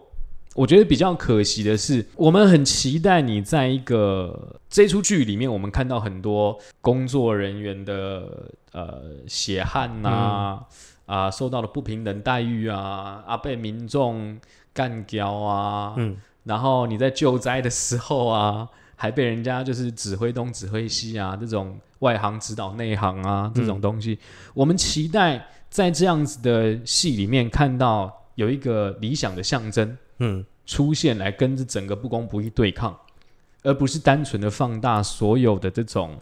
[0.55, 10.61] 我觉得比较可惜的是，我们很期待你在一个这出剧里面，我们看到很多工作人员的呃血汗呐、
[11.05, 14.39] 啊，受到了不平等待遇啊，啊被民众
[14.73, 16.15] 干掉啊，嗯。
[16.45, 24.17] 然后你在救灾的时候啊，还被人家就是指挥东指挥西啊，这种外行指导内行啊，这种东西，
[24.53, 30.45] 我们期待在这样子的戏里面看到有一个理想的象征嗯。
[30.65, 32.97] 出现，来跟这整个不公不义对抗，
[33.61, 36.17] 而不是单纯的放大所有的这种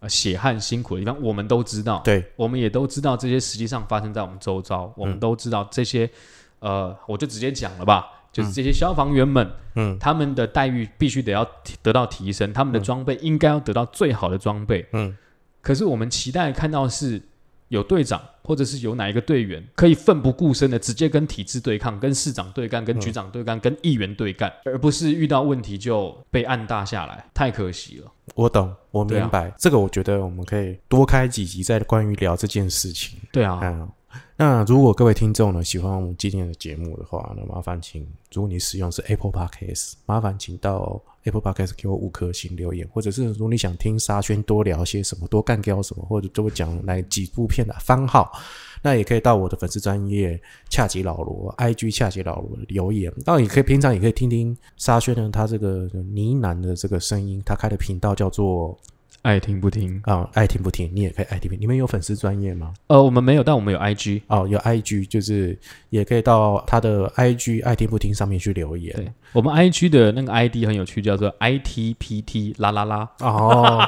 [0.00, 1.16] 呃血汗辛苦的地方。
[1.22, 6.10] 我们都知道，对，我们也都知道这些实际上发生在我们周遭，我们都知道这些，
[6.58, 9.96] 呃，我就直接讲了吧，就是这些消防员们，嗯。
[10.00, 11.48] 他们的待遇必须得要
[11.80, 14.84] 得到提升，他们的装备应该要得到最好的装备。
[14.92, 15.16] 嗯。
[15.60, 17.22] 可是我们期待看到是
[17.68, 28.10] 有队长，或者是有哪一个队员可以奋不顾身的直接跟体制对抗，跟市长对干，跟局长对干，跟议员对干，而不是遇到问题就被按大下来，太可惜了。
[28.34, 33.18] 我懂，我明白，这个我觉得我们可以多开几集再关于聊这件事情。
[33.30, 33.86] 对啊，嗯，
[34.36, 48.32] 那如果各位听众呢喜欢我们今天的节目的话，那麻烦请，如果你使用是 Apple Podcast，麻烦请到 Apple Podcast 给我五颗星留言，或者是如果你想听沙宣多聊些什么，多干掉什么，或者多讲来几部片的番号，
[48.80, 50.40] 那也可以到我的粉丝专业
[50.70, 53.12] 恰吉老罗 IG 恰吉老罗留言。
[53.24, 58.78] 当然也可以平常也可以听听沙宣呢，他这个呢喃的这个声音，他开的频道叫做
[59.22, 60.00] 爱听不听。
[60.04, 61.60] 啊、爱听不听，你也可以爱听不听。
[61.60, 62.72] 你们有粉丝专业吗？
[62.86, 64.22] 呃，我们没有，但我们有 IG。
[64.28, 65.58] 哦，有 IG，就是
[65.90, 68.94] 也可以到他的 IG 爱听不听上面去留言。
[68.94, 73.78] 对，我们 IG 的那个 ID 很有趣，叫做 ITPT 啦啦啦，哦，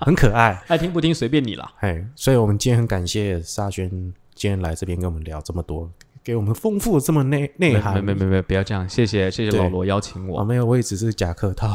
[0.00, 1.72] 很可爱， 爱听不听随便你啦。
[1.80, 3.88] 哎，所以我们今天很感谢沙宣
[4.34, 5.88] 今天来这边跟我们聊这么多，
[6.24, 8.04] 给我们丰富这么内内没涵。
[8.04, 10.44] 没没没，不要这样，谢谢谢谢老罗邀请我，我。
[10.44, 11.68] 没有，我也只是假客套。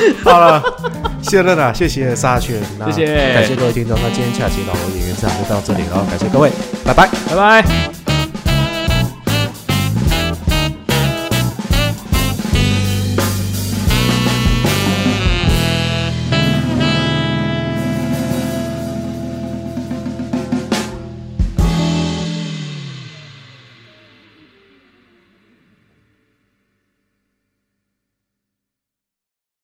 [0.24, 0.62] 好了，
[1.22, 3.96] 谢乐娜，谢谢沙宣，那谢谢感谢各位听众。
[4.02, 6.50] 那今天下期老罗演员场就到这里了，感谢各位，
[6.84, 7.08] 拜拜。
[7.28, 7.99] 拜拜。